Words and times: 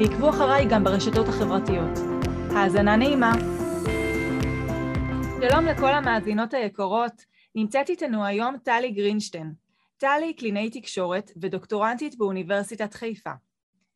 ועקבו 0.00 0.30
אחריי 0.30 0.66
גם 0.70 0.84
ברשתות 0.84 1.28
החברתיות. 1.28 1.98
האזנה 2.50 2.96
נעימה. 2.96 3.32
שלום 5.40 5.64
לכל 5.64 5.94
המאזינות 5.94 6.54
היקרות, 6.54 7.24
נמצאת 7.54 7.88
איתנו 7.88 8.24
היום 8.24 8.58
טלי 8.58 8.90
גרינשטיין. 8.90 9.52
טלי 9.96 10.26
היא 10.26 10.36
קלינאית 10.36 10.76
תקשורת 10.76 11.30
ודוקטורנטית 11.36 12.18
באוניברסיטת 12.18 12.94
חיפה. 12.94 13.30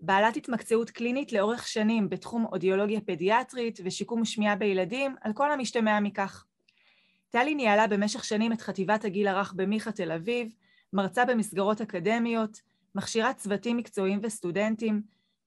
בעלת 0.01 0.37
התמקצעות 0.37 0.91
קלינית 0.91 1.33
לאורך 1.33 1.66
שנים 1.69 2.09
בתחום 2.09 2.45
אודיולוגיה 2.52 3.01
פדיאטרית 3.01 3.80
ושיקום 3.84 4.24
שמיעה 4.24 4.57
בילדים, 4.57 5.15
על 5.21 5.32
כל 5.32 5.52
המשתמע 5.52 6.01
מכך. 6.01 6.45
טלי 7.30 7.55
ניהלה 7.55 7.87
במשך 7.87 8.24
שנים 8.24 8.52
את 8.52 8.60
חטיבת 8.60 9.05
הגיל 9.05 9.29
הרך 9.29 9.52
במיכה 9.57 9.93
תל 9.93 10.12
אביב, 10.12 10.55
מרצה 10.93 11.24
במסגרות 11.24 11.80
אקדמיות, 11.80 12.60
מכשירה 12.95 13.34
צוותים 13.34 13.77
מקצועיים 13.77 14.19
וסטודנטים, 14.23 15.02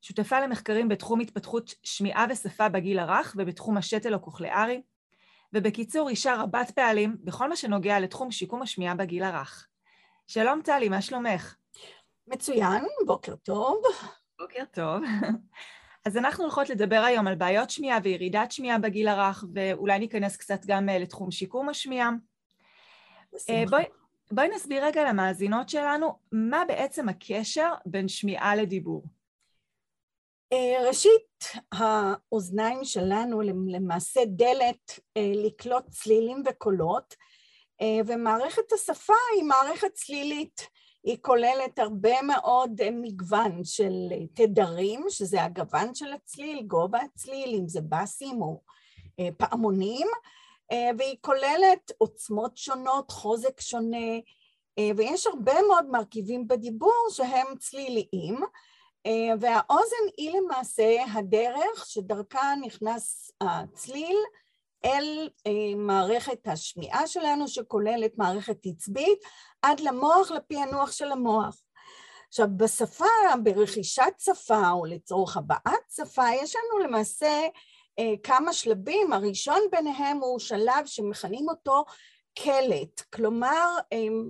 שותפה 0.06 0.40
למחקרים 0.40 0.90
בתחום 0.90 1.20
התפתחות 1.20 1.74
שמיעה 1.84 2.26
ושפה 2.30 2.70
בגיל 2.70 3.00
הרך 3.00 3.36
ובתחום 3.38 3.78
השתל 3.78 4.14
הקוכליארי, 4.14 4.82
ובקיצור, 5.54 6.10
אישה 6.10 6.36
רבת 6.36 6.72
פעלים 6.72 7.18
בכל 7.24 7.50
מה 7.50 7.56
שנוגע 7.56 8.00
לתחום 8.00 8.32
שיקום 8.32 8.62
השמיעה 8.62 8.96
בגיל 8.96 9.24
הרך. 9.24 9.68
שלום 10.28 10.62
טלי, 10.62 10.90
מה 10.90 11.02
שלומך? 11.02 11.56
מצוין, 12.28 12.84
בוקר 13.06 13.36
טוב. 13.36 13.82
בוקר 14.40 14.64
טוב. 14.72 15.04
אז 16.06 16.18
אנחנו 16.18 16.44
הולכות 16.44 16.70
לדבר 16.70 17.04
היום 17.08 17.28
על 17.28 17.36
בעיות 17.36 17.70
שמיעה 17.70 18.00
וירידת 18.04 18.52
שמיעה 18.52 18.80
בגיל 18.80 19.08
הרך, 19.08 19.44
ואולי 19.54 20.00
ניכנס 20.00 20.38
קצת 20.38 20.66
גם 20.66 20.90
אה, 20.90 21.00
לתחום 21.00 21.32
שיקום 21.32 21.70
השמיעה. 21.70 22.10
אה, 23.50 23.64
בואי, 23.70 23.84
בואי 24.32 24.48
נסביר 24.56 24.86
רגע 24.86 25.10
למאזינות 25.10 25.70
שלנו 25.70 26.18
מה 26.32 26.64
בעצם 26.68 27.10
הקשר 27.10 27.74
בין 27.86 28.08
שמיעה 28.08 28.56
לדיבור. 28.56 29.04
אה, 30.54 30.88
ראשית, 30.88 31.44
האוזניים 31.72 32.84
שלנו 32.84 33.42
למעשה 33.68 34.22
דלת 34.26 35.00
אה, 35.18 35.32
לקלוט 35.36 35.90
צלילים 35.90 36.44
וקולות, 36.46 37.16
אה, 37.82 38.00
ומערכת 38.08 38.72
השפה 38.74 39.14
היא 39.36 39.44
מערכת 39.44 39.94
צלילית. 39.94 40.68
היא 41.04 41.18
כוללת 41.22 41.80
הרבה 41.80 42.22
מאוד 42.22 42.72
מגוון 42.92 43.64
של 43.64 43.94
תדרים, 44.34 45.06
שזה 45.10 45.44
הגוון 45.44 45.96
של 45.96 46.14
הצליל, 46.14 46.64
גובה 46.68 47.00
הצליל, 47.02 47.56
אם 47.60 47.68
זה 47.68 47.80
בסים 47.90 48.42
או 48.42 48.62
פעמונים, 49.38 50.08
והיא 50.72 51.18
כוללת 51.22 51.92
עוצמות 51.98 52.58
שונות, 52.58 53.12
חוזק 53.12 53.62
שונה, 53.62 54.20
ויש 54.98 55.28
הרבה 55.28 55.54
מאוד 55.68 55.86
מרכיבים 55.86 56.48
בדיבור 56.48 57.08
שהם 57.10 57.48
צליליים, 57.60 58.40
והאוזן 59.40 60.06
היא 60.18 60.32
למעשה 60.38 61.04
הדרך 61.14 61.86
שדרכה 61.86 62.54
נכנס 62.62 63.32
הצליל 63.42 64.18
אל 64.86 65.30
אה, 65.48 65.76
מערכת 65.76 66.48
השמיעה 66.48 67.08
שלנו 67.08 67.48
שכוללת 67.48 68.12
מערכת 68.18 68.58
עצבית 68.66 69.20
עד 69.62 69.80
למוח, 69.80 70.32
לפענוח 70.32 70.92
של 70.92 71.12
המוח. 71.12 71.62
עכשיו 72.28 72.48
בשפה, 72.58 73.06
ברכישת 73.44 74.14
שפה 74.20 74.70
או 74.72 74.86
לצורך 74.86 75.38
הבעת 75.38 75.92
שפה, 75.96 76.24
יש 76.44 76.56
לנו 76.56 76.88
למעשה 76.88 77.48
אה, 78.00 78.14
כמה 78.24 78.54
שלבים, 78.54 79.14
הראשון 79.14 79.62
ביניהם 79.72 80.18
הוא 80.18 80.40
שלב 80.40 80.86
שמכנים 80.86 81.50
אותו 81.50 81.86
קלט, 82.40 83.02
כלומר 83.14 83.78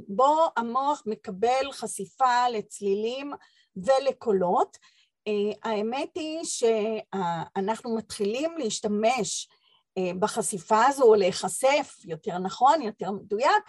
בו 0.08 0.35
המוח 0.58 1.03
מקבל 1.06 1.72
חשיפה 1.72 2.50
לצלילים 2.50 3.34
ולקולות. 3.78 4.78
אה, 5.28 5.72
האמת 5.72 6.09
היא 6.16 6.40
שאנחנו 6.44 7.96
מתחילים 7.96 8.58
להשתמש 8.58 9.50
אה, 9.97 10.12
בחשיפה 10.19 10.86
הזו, 10.86 11.03
או 11.03 11.16
להיחשף, 11.16 11.96
יותר 12.06 12.38
נכון, 12.38 12.81
יותר 12.81 13.12
מדויק, 13.12 13.64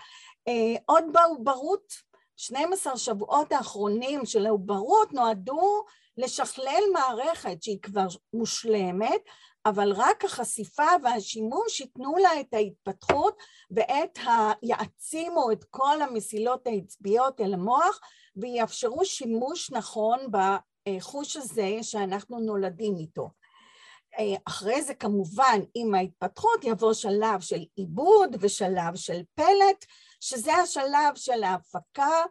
אה, 0.48 0.74
עוד 0.86 1.04
בעוברות. 1.12 2.06
12 2.36 2.96
שבועות 2.96 3.52
האחרונים 3.52 4.26
של 4.26 4.46
העוברות 4.46 5.12
נועדו 5.12 5.84
לשכלל 6.16 6.82
מערכת 6.92 7.62
שהיא 7.62 7.78
כבר 7.82 8.06
מושלמת, 8.32 9.20
אבל 9.68 9.92
רק 9.92 10.24
החשיפה 10.24 10.86
והשימוש 11.02 11.80
ייתנו 11.80 12.16
לה 12.16 12.40
את 12.40 12.54
ההתפתחות 12.54 13.38
ואת 13.70 14.18
ה... 14.18 14.52
יעצימו 14.62 15.52
את 15.52 15.64
כל 15.64 16.02
המסילות 16.02 16.66
העצביות 16.66 17.40
אל 17.40 17.54
המוח 17.54 18.00
ויאפשרו 18.36 19.04
שימוש 19.04 19.70
נכון 19.70 20.18
בחוש 20.30 21.36
הזה 21.36 21.78
שאנחנו 21.82 22.40
נולדים 22.40 22.96
איתו. 22.98 23.28
אחרי 24.44 24.82
זה 24.82 24.94
כמובן 24.94 25.60
עם 25.74 25.94
ההתפתחות 25.94 26.64
יבוא 26.64 26.92
שלב 26.92 27.40
של 27.40 27.64
עיבוד 27.76 28.36
ושלב 28.40 28.94
של 28.94 29.22
פלט, 29.34 29.84
שזה 30.20 30.54
השלב 30.54 31.14
של 31.14 31.42
ההפקה 31.42 32.04
אה, 32.06 32.24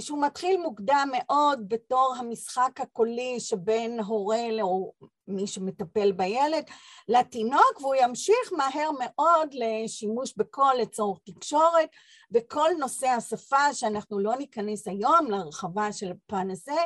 שהוא 0.00 0.22
מתחיל 0.22 0.60
מוקדם 0.60 1.08
מאוד 1.12 1.68
בתור 1.68 2.14
המשחק 2.18 2.80
הקולי 2.80 3.40
שבין 3.40 4.00
הורה 4.00 4.48
או 4.62 4.92
מי 5.28 5.46
שמטפל 5.46 6.12
בילד 6.12 6.64
לתינוק 7.08 7.80
והוא 7.80 7.94
ימשיך 7.94 8.52
מהר 8.52 8.90
מאוד 9.00 9.54
לשימוש 9.54 10.34
בקול 10.36 10.74
לצורך 10.80 11.18
תקשורת 11.24 11.88
וכל 12.32 12.70
נושא 12.78 13.06
השפה 13.06 13.74
שאנחנו 13.74 14.18
לא 14.18 14.36
ניכנס 14.36 14.88
היום 14.88 15.30
להרחבה 15.30 15.92
של 15.92 16.12
הפן 16.12 16.50
הזה 16.50 16.80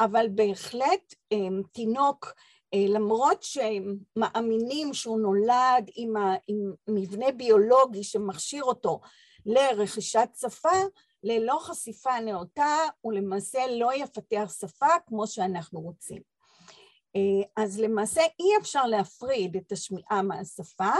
אבל 0.00 0.26
בהחלט 0.34 1.14
אה, 1.32 1.38
תינוק 1.72 2.32
אה, 2.74 2.84
למרות 2.88 3.42
שמאמינים 3.42 4.94
שהוא 4.94 5.20
נולד 5.20 5.90
עם, 5.94 6.14
מבנה 6.88 7.32
ביולוגי 7.32 8.04
שמכשיר 8.04 8.64
אותו 8.64 9.00
לרכישת 9.46 10.28
שפה 10.40 10.78
ללא 11.26 11.58
חשיפה 11.60 12.20
נאותה 12.20 12.76
הוא 13.00 13.12
למעשה 13.12 13.66
לא 13.66 13.94
יפתח 13.94 14.52
שפה 14.60 14.86
כמו 15.06 15.26
שאנחנו 15.26 15.80
רוצים. 15.80 16.22
אה, 17.16 17.62
אז 17.64 17.80
למעשה 17.80 18.20
אי 18.20 18.56
אפשר 18.60 18.86
להפריד 18.86 19.56
את 19.56 19.72
השמיעה 19.72 20.22
מהשפה. 20.22 20.92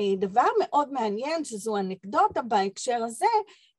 אה, 0.00 0.16
דבר 0.18 0.46
מאוד 0.60 0.92
מעניין 0.92 1.44
שזו 1.44 1.76
אנקדוטה 1.76 2.42
בהקשר 2.42 3.04
הזה, 3.04 3.26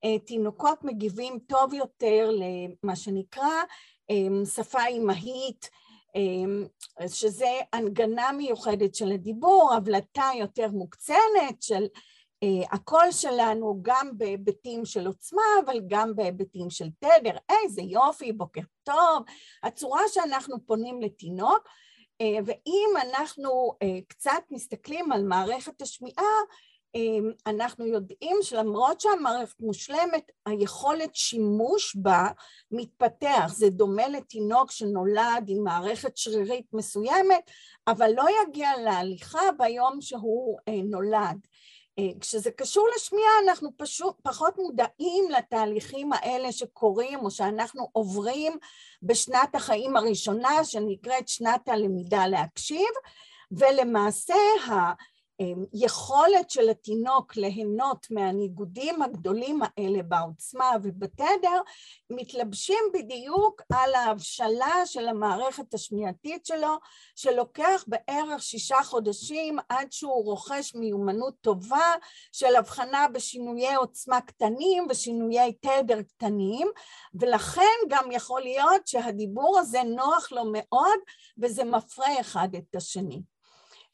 אה, 0.04 0.20
תינוקות 0.20 0.84
מגיבים 0.84 1.40
טוב 1.48 1.74
יותר 1.74 2.30
למה 2.32 2.96
שנקרא 2.96 3.64
שפה 4.56 4.86
אימהית, 4.86 5.70
שזה 7.08 7.50
הנגנה 7.74 8.32
מיוחדת 8.32 8.96
של 8.96 9.12
הדיבור, 9.12 9.74
הבלטה 9.74 10.30
יותר 10.40 10.68
מוקצנת 10.72 11.62
של 11.62 11.86
הקול 12.72 13.12
שלנו 13.12 13.80
גם 13.82 14.18
בהיבטים 14.18 14.86
של 14.86 15.08
עוצמה, 15.08 15.42
אבל 15.66 15.80
גם 15.88 16.16
בהיבטים 16.16 16.70
של 16.70 16.88
תדר. 17.00 17.38
איזה 17.50 17.82
יופי, 17.82 18.32
בוקר 18.32 18.62
טוב. 18.84 19.24
הצורה 19.64 20.02
שאנחנו 20.08 20.66
פונים 20.66 21.02
לתינוק, 21.02 21.68
אה, 22.22 22.38
ואם 22.46 22.90
אנחנו 23.02 23.74
אה, 23.84 24.00
קצת 24.08 24.44
מסתכלים 24.52 25.12
על 25.12 25.24
מערכת 25.24 25.82
השמיעה, 25.82 26.34
אנחנו 27.48 27.86
יודעים 27.86 28.38
שלמרות 28.42 29.02
שהמערכת 29.02 29.62
מושלמת, 29.62 30.32
היכולת 30.46 31.16
שימוש 31.16 31.96
בה 31.96 32.28
מתפתח. 32.72 33.48
זה 33.48 33.70
דומה 33.70 34.08
לתינוק 34.08 34.72
שנולד 34.72 35.46
עם 35.48 35.64
מערכת 35.64 36.18
שרירית 36.18 36.66
מסוימת, 36.74 37.52
אבל 37.88 38.12
לא 38.16 38.26
יגיע 38.44 38.70
להליכה 38.78 39.42
ביום 39.58 40.02
שהוא 40.02 40.60
נולד. 40.84 41.38
אה, 42.00 42.20
כשזה 42.20 42.52
קשור 42.52 42.88
לשמיעה 42.96 43.32
אנחנו 43.44 43.70
פשוט 43.78 44.16
פחות 44.24 44.58
מודעים 44.58 45.30
לתהליכים 45.38 46.14
האלה 46.14 46.52
שקורים 46.52 47.20
או 47.20 47.32
שאנחנו 47.32 47.90
עוברים 47.92 48.54
בשנת 49.04 49.56
החיים 49.56 49.96
הראשונה 49.96 50.64
שנקראת 50.64 51.28
שנת 51.28 51.68
הלמידה 51.68 52.28
להקשיב 52.28 52.90
ולמעשה 53.52 54.36
היכולת 55.74 56.50
של 56.50 56.70
התינוק 56.70 57.36
ליהנות 57.36 58.08
מהניגודים 58.12 59.02
הגדולים 59.02 59.60
האלה 59.64 60.04
בעוצמה 60.04 60.72
ובתדר 60.84 61.62
מתלבשים 62.10 62.84
בדיוק 62.94 63.62
על 63.74 63.96
ההבשלה 63.96 64.86
של 64.86 65.08
המערכת 65.08 65.74
השמיעתית 65.74 66.46
שלו 66.46 66.76
שלוקח 67.16 67.86
בערך 67.88 68.42
שישה 68.42 68.84
חודשים 68.84 69.58
עד 69.70 69.92
שהוא 69.92 70.26
רוכש 70.26 70.76
מיומנות 70.76 71.34
טובה 71.42 71.94
של 72.32 72.56
הבחנה 72.56 73.08
בשינויי 73.14 73.76
עוצמה 73.76 74.22
קטנים 74.22 74.88
ושינויי 74.90 75.54
תדר 75.54 76.02
קטנים 76.02 76.68
ולכן 77.14 77.62
גם 77.90 78.12
יכול 78.12 78.42
להיות 78.42 78.88
שהדיבור 78.88 79.60
הזה 79.60 79.84
נוח 79.84 80.32
לו 80.32 80.44
מאוד 80.52 81.00
וזה 81.38 81.64
מפרה 81.64 82.22
אחד 82.22 82.50
את 82.58 82.76
השני. 82.76 83.31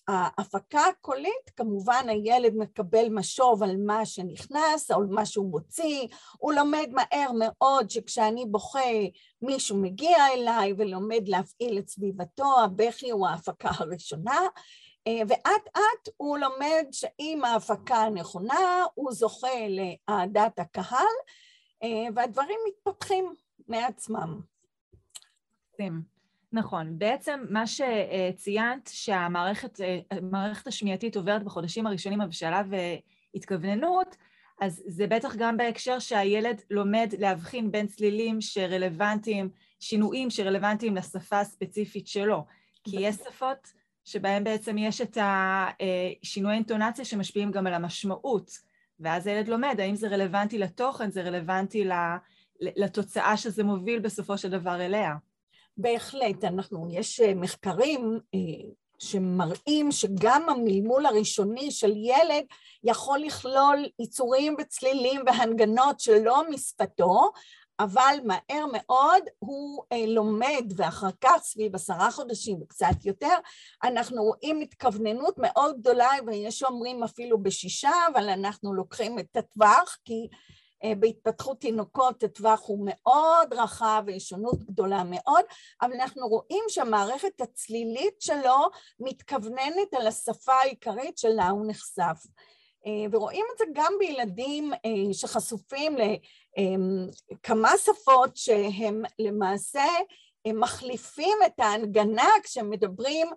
ההפקה 0.07 0.85
הקולית, 0.85 1.49
כמובן 1.55 2.05
הילד 2.09 2.53
מקבל 2.55 3.09
משוב 3.09 3.63
על 3.63 3.77
מה 3.77 4.05
שנכנס, 4.05 4.91
על 4.91 5.05
מה 5.09 5.25
שהוא 5.25 5.51
מוציא, 5.51 6.07
הוא 6.37 6.53
לומד 6.53 6.89
מהר 6.91 7.31
מאוד 7.39 7.89
שכשאני 7.89 8.45
בוכה 8.45 8.89
מישהו 9.41 9.77
מגיע 9.77 10.27
אליי 10.33 10.73
ולומד 10.77 11.27
להפעיל 11.27 11.77
את 11.79 11.87
סביבתו, 11.87 12.59
הבכי 12.63 13.11
הוא 13.11 13.27
ההפקה 13.27 13.69
הראשונה, 13.73 14.39
ואט 15.27 15.67
אט 15.77 16.09
הוא 16.17 16.37
לומד 16.37 16.85
שאם 16.91 17.41
ההפקה 17.45 17.95
הנכונה 17.95 18.83
הוא 18.93 19.11
זוכה 19.11 19.67
לאהדת 19.69 20.59
הקהל, 20.59 21.15
והדברים 22.15 22.59
מתפתחים 22.67 23.33
מעצמם. 23.67 24.41
נכון, 26.51 26.99
בעצם 26.99 27.39
מה 27.49 27.63
שציינת 27.67 28.89
שהמערכת 28.93 30.67
השמיעתית 30.67 31.15
עוברת 31.15 31.43
בחודשים 31.43 31.87
הראשונים 31.87 32.19
בשלב 32.29 32.71
התכווננות, 33.35 34.15
אז 34.61 34.83
זה 34.87 35.07
בטח 35.07 35.35
גם 35.35 35.57
בהקשר 35.57 35.99
שהילד 35.99 36.61
לומד 36.69 37.13
להבחין 37.19 37.71
בין 37.71 37.87
צלילים 37.87 38.41
שרלוונטיים, 38.41 39.49
שינויים 39.79 40.29
שרלוונטיים 40.29 40.95
לשפה 40.95 41.39
הספציפית 41.39 42.07
שלו. 42.07 42.45
כי 42.83 42.97
יש 42.99 43.15
שפות 43.15 43.73
שבהן 44.05 44.43
בעצם 44.43 44.77
יש 44.77 45.01
את 45.01 45.17
השינוי 45.21 46.53
אינטונציה 46.53 47.05
שמשפיעים 47.05 47.51
גם 47.51 47.67
על 47.67 47.73
המשמעות, 47.73 48.51
ואז 48.99 49.27
הילד 49.27 49.47
לומד 49.47 49.75
האם 49.79 49.95
זה 49.95 50.07
רלוונטי 50.07 50.57
לתוכן, 50.57 51.11
זה 51.11 51.21
רלוונטי 51.21 51.87
לתוצאה 52.61 53.37
שזה 53.37 53.63
מוביל 53.63 53.99
בסופו 53.99 54.37
של 54.37 54.49
דבר 54.49 54.81
אליה. 54.81 55.15
בהחלט, 55.77 56.43
אנחנו, 56.43 56.87
יש 56.91 57.19
אה, 57.19 57.33
מחקרים 57.35 58.19
אה, 58.35 58.39
שמראים 58.99 59.91
שגם 59.91 60.49
המלמול 60.49 61.05
הראשוני 61.05 61.71
של 61.71 61.93
ילד 61.95 62.45
יכול 62.83 63.19
לכלול 63.19 63.85
יצורים 63.99 64.55
וצלילים 64.59 65.21
והנגנות 65.25 65.99
שלא 65.99 66.49
משפתו, 66.49 67.31
אבל 67.79 68.17
מהר 68.23 68.65
מאוד 68.73 69.23
הוא 69.39 69.83
אה, 69.91 70.05
לומד, 70.07 70.65
ואחר 70.75 71.09
כך 71.21 71.37
סביב 71.41 71.75
עשרה 71.75 72.11
חודשים 72.11 72.61
וקצת 72.61 73.05
יותר, 73.05 73.35
אנחנו 73.83 74.23
רואים 74.23 74.61
התכווננות 74.61 75.35
מאוד 75.37 75.79
גדולה, 75.79 76.09
ויש 76.27 76.63
אומרים 76.63 77.03
אפילו 77.03 77.43
בשישה, 77.43 77.91
אבל 78.13 78.29
אנחנו 78.29 78.73
לוקחים 78.73 79.19
את 79.19 79.37
הטווח, 79.37 79.97
כי 80.05 80.27
בהתפתחות 80.99 81.59
תינוקות 81.59 82.23
הטווח 82.23 82.61
הוא 82.67 82.85
מאוד 82.85 83.53
רחב 83.53 84.03
ויש 84.05 84.29
שונות 84.29 84.63
גדולה 84.63 85.03
מאוד, 85.03 85.45
אבל 85.81 85.93
אנחנו 85.93 86.27
רואים 86.27 86.63
שהמערכת 86.67 87.41
הצלילית 87.41 88.21
שלו 88.21 88.69
מתכווננת 88.99 89.93
על 89.93 90.07
השפה 90.07 90.53
העיקרית 90.53 91.17
שלה 91.17 91.49
הוא 91.49 91.65
נחשף. 91.67 92.25
אה, 92.85 93.05
ורואים 93.11 93.45
את 93.53 93.57
זה 93.57 93.65
גם 93.73 93.93
בילדים 93.99 94.73
אה, 94.73 95.13
שחשופים 95.13 95.95
לכמה 97.31 97.71
שפות 97.77 98.37
שהם 98.37 99.03
למעשה 99.19 99.85
מחליפים 100.47 101.37
את 101.45 101.59
ההנגנה 101.59 102.29
כשמדברים 102.43 103.27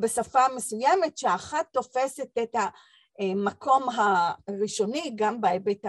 בשפה 0.00 0.40
מסוימת, 0.56 1.18
שאחת 1.18 1.66
תופסת 1.72 2.38
את 2.42 2.54
המקום 3.18 3.86
הראשוני, 4.48 5.12
גם 5.16 5.40
בהיבט 5.40 5.84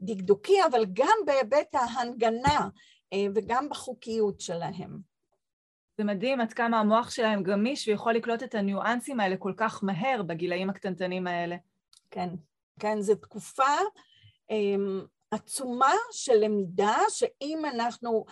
דקדוקי, 0.00 0.64
אבל 0.70 0.84
גם 0.92 1.16
בהיבט 1.26 1.74
ההנגנה 1.74 2.68
אה, 3.12 3.26
וגם 3.34 3.68
בחוקיות 3.68 4.40
שלהם. 4.40 4.98
זה 5.98 6.04
מדהים 6.04 6.40
עד 6.40 6.52
כמה 6.52 6.80
המוח 6.80 7.10
שלהם 7.10 7.42
גמיש 7.42 7.88
ויכול 7.88 8.12
לקלוט 8.12 8.42
את 8.42 8.54
הניואנסים 8.54 9.20
האלה 9.20 9.36
כל 9.36 9.52
כך 9.56 9.84
מהר 9.84 10.22
בגילאים 10.22 10.70
הקטנטנים 10.70 11.26
האלה. 11.26 11.56
כן, 12.10 12.28
כן, 12.80 13.00
זו 13.00 13.14
תקופה 13.14 13.76
um, 14.52 15.06
עצומה 15.30 15.92
של 16.12 16.34
למידה, 16.34 16.96
שאם 17.08 17.62
אנחנו 17.74 18.24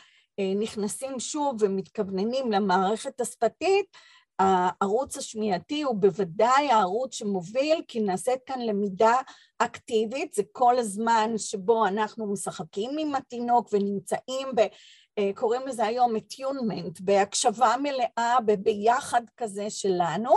נכנסים 0.56 1.20
שוב 1.20 1.56
ומתכווננים 1.60 2.52
למערכת 2.52 3.20
השפתית, 3.20 3.96
הערוץ 4.40 5.16
השמיעתי 5.16 5.82
הוא 5.82 5.96
בוודאי 5.96 6.70
הערוץ 6.70 7.14
שמוביל, 7.14 7.82
כי 7.88 8.00
נעשית 8.00 8.38
כאן 8.46 8.60
למידה 8.60 9.14
אקטיבית, 9.58 10.34
זה 10.34 10.42
כל 10.52 10.78
הזמן 10.78 11.31
שבו 11.37 11.87
אנחנו 11.87 12.32
משחקים 12.32 12.90
עם 12.98 13.14
התינוק 13.14 13.69
ונמצאים 13.72 14.48
ב... 14.56 14.60
אה, 15.19 15.31
קוראים 15.34 15.66
לזה 15.66 15.87
היום 15.87 16.16
אטיונמנט, 16.16 17.00
בהקשבה 17.00 17.75
מלאה, 17.82 18.40
בביחד 18.46 19.22
כזה 19.37 19.70
שלנו, 19.70 20.31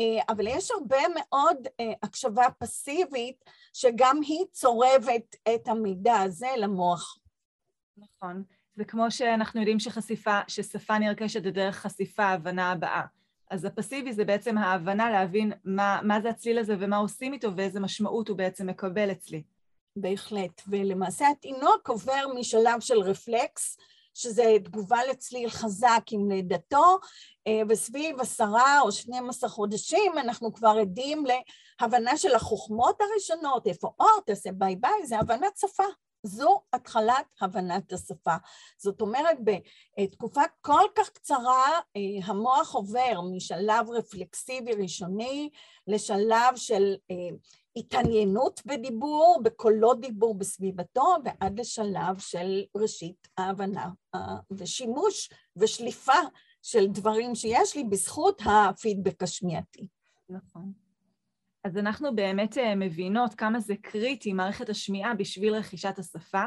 אה, 0.00 0.22
אבל 0.28 0.46
יש 0.46 0.70
הרבה 0.70 1.00
מאוד 1.14 1.56
אה, 1.80 1.92
הקשבה 2.02 2.46
פסיבית 2.58 3.44
שגם 3.72 4.20
היא 4.22 4.44
צורבת 4.50 5.36
את 5.54 5.68
המידע 5.68 6.16
הזה 6.16 6.48
למוח. 6.56 7.18
נכון, 7.96 8.42
זה 8.74 8.84
כמו 8.84 9.10
שאנחנו 9.10 9.60
יודעים 9.60 9.78
שחשיפה, 9.78 10.40
ששפה 10.48 10.98
נרכשת 10.98 11.42
דרך 11.42 11.76
חשיפה, 11.76 12.24
הבנה 12.24 12.72
הבאה. 12.72 13.02
אז 13.52 13.64
הפסיבי 13.64 14.12
זה 14.12 14.24
בעצם 14.24 14.58
ההבנה 14.58 15.10
להבין 15.10 15.52
מה, 15.64 16.00
מה 16.02 16.20
זה 16.20 16.30
הצליל 16.30 16.58
הזה 16.58 16.76
ומה 16.80 16.96
עושים 16.96 17.32
איתו 17.32 17.56
ואיזה 17.56 17.80
משמעות 17.80 18.28
הוא 18.28 18.36
בעצם 18.36 18.66
מקבל 18.66 19.10
אצלי. 19.12 19.42
בהחלט, 19.96 20.62
ולמעשה 20.68 21.28
התינוק 21.28 21.88
עובר 21.88 22.26
משלב 22.34 22.80
של 22.80 22.98
רפלקס, 22.98 23.78
שזה 24.14 24.56
תגובה 24.64 24.98
לצליל 25.10 25.50
חזק 25.50 26.02
עם 26.10 26.30
לידתו, 26.30 26.98
אה, 27.46 27.60
וסביב 27.68 28.20
עשרה 28.20 28.80
או 28.80 28.92
שנים 28.92 29.28
עשר 29.28 29.48
חודשים 29.48 30.12
אנחנו 30.18 30.52
כבר 30.52 30.76
עדים 30.80 31.24
להבנה 31.80 32.16
של 32.16 32.34
החוכמות 32.34 33.00
הראשונות, 33.00 33.66
איפה 33.66 33.90
אור, 34.00 34.20
תעשה 34.26 34.52
ביי 34.52 34.76
ביי, 34.76 35.06
זה 35.06 35.18
הבנת 35.18 35.56
שפה. 35.56 35.84
זו 36.22 36.60
התחלת 36.72 37.26
הבנת 37.40 37.92
השפה. 37.92 38.34
זאת 38.78 39.00
אומרת, 39.00 39.38
בתקופה 39.98 40.40
כל 40.60 40.84
כך 40.94 41.10
קצרה 41.10 41.80
אה, 41.96 42.00
המוח 42.24 42.74
עובר 42.74 43.20
משלב 43.36 43.90
רפלקסיבי 43.90 44.72
ראשוני 44.72 45.50
לשלב 45.86 46.56
של 46.56 46.94
אה, 47.10 47.36
התעניינות 47.76 48.60
בדיבור, 48.66 49.40
בקולות 49.44 50.00
דיבור 50.00 50.34
בסביבתו, 50.34 51.14
ועד 51.24 51.60
לשלב 51.60 52.18
של 52.18 52.62
ראשית 52.76 53.28
ההבנה 53.38 53.88
אה, 54.14 54.36
ושימוש 54.50 55.30
ושליפה 55.56 56.20
של 56.62 56.86
דברים 56.86 57.34
שיש 57.34 57.76
לי 57.76 57.84
בזכות 57.84 58.42
הפידבק 58.44 59.22
השמיעתי. 59.22 59.88
נכון. 60.28 60.81
אז 61.64 61.78
אנחנו 61.78 62.14
באמת 62.14 62.58
אה, 62.58 62.74
מבינות 62.74 63.34
כמה 63.34 63.60
זה 63.60 63.74
קריטי, 63.82 64.32
מערכת 64.32 64.68
השמיעה, 64.68 65.14
בשביל 65.14 65.54
רכישת 65.54 65.98
השפה, 65.98 66.44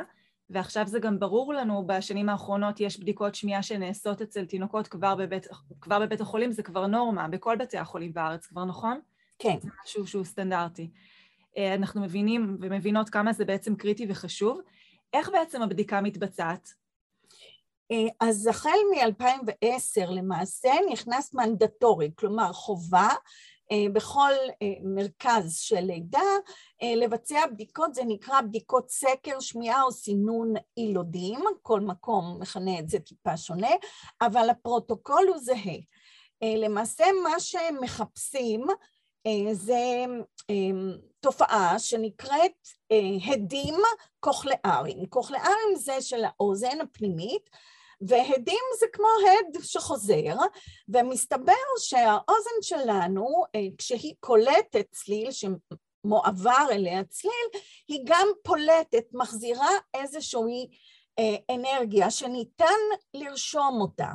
ועכשיו 0.49 0.87
זה 0.87 0.99
גם 0.99 1.19
ברור 1.19 1.53
לנו, 1.53 1.87
בשנים 1.87 2.29
האחרונות 2.29 2.79
יש 2.79 2.99
בדיקות 2.99 3.35
שמיעה 3.35 3.63
שנעשות 3.63 4.21
אצל 4.21 4.45
תינוקות 4.45 4.87
כבר 4.87 5.15
בבית, 5.15 5.47
כבר 5.81 5.99
בבית 5.99 6.21
החולים, 6.21 6.51
זה 6.51 6.63
כבר 6.63 6.87
נורמה, 6.87 7.27
בכל 7.27 7.55
בתי 7.55 7.77
החולים 7.77 8.13
בארץ 8.13 8.45
כבר, 8.45 8.65
נכון? 8.65 8.99
כן. 9.39 9.57
זה 9.61 9.69
משהו 9.83 10.07
שהוא 10.07 10.25
סטנדרטי. 10.25 10.89
אה, 11.57 11.75
אנחנו 11.75 12.01
מבינים 12.01 12.57
ומבינות 12.61 13.09
כמה 13.09 13.33
זה 13.33 13.45
בעצם 13.45 13.75
קריטי 13.75 14.05
וחשוב. 14.09 14.59
איך 15.13 15.29
בעצם 15.29 15.61
הבדיקה 15.61 16.01
מתבצעת? 16.01 16.69
אה, 17.91 18.27
אז 18.27 18.47
החל 18.47 18.69
מ-2010 18.91 20.11
למעשה 20.11 20.71
נכנס 20.91 21.33
מנדטורי, 21.33 22.11
כלומר 22.15 22.53
חובה 22.53 23.09
בכל 23.93 24.31
אה, 24.61 24.73
מרכז 24.83 25.57
של 25.57 25.79
לידה 25.79 26.19
אה, 26.83 26.95
לבצע 26.95 27.47
בדיקות, 27.51 27.93
זה 27.93 28.01
נקרא 28.07 28.41
בדיקות 28.41 28.89
סקר, 28.89 29.39
שמיעה 29.39 29.83
או 29.83 29.91
סינון 29.91 30.53
יילודים, 30.77 31.39
כל 31.61 31.79
מקום 31.79 32.37
מכנה 32.39 32.79
את 32.79 32.89
זה 32.89 32.99
טיפה 32.99 33.37
שונה, 33.37 33.71
אבל 34.21 34.49
הפרוטוקול 34.49 35.27
הוא 35.27 35.37
זהה. 35.37 35.77
למעשה 36.41 37.05
מה 37.23 37.39
שהם 37.39 37.75
מחפשים 37.81 38.65
זה 39.51 40.05
תופעה 41.19 41.79
שנקראת 41.79 42.67
הדים 43.25 43.75
קוכלאריים. 44.19 45.05
קוכלאריים 45.05 45.75
זה 45.75 46.01
של 46.01 46.23
האוזן 46.23 46.81
הפנימית, 46.81 47.49
והדים 48.01 48.63
זה 48.79 48.85
כמו 48.93 49.07
הד 49.07 49.63
שחוזר, 49.63 50.35
ומסתבר 50.89 51.53
שהאוזן 51.77 52.61
שלנו, 52.61 53.43
כשהיא 53.77 54.13
קולטת 54.19 54.85
צליל 54.91 55.29
שמועבר 55.31 56.65
אליה 56.71 57.03
צליל, 57.03 57.61
היא 57.87 58.01
גם 58.05 58.27
פולטת, 58.43 59.05
מחזירה 59.13 59.69
איזושהי 59.93 60.67
אנרגיה 61.51 62.11
שניתן 62.11 62.65
לרשום 63.13 63.81
אותה. 63.81 64.07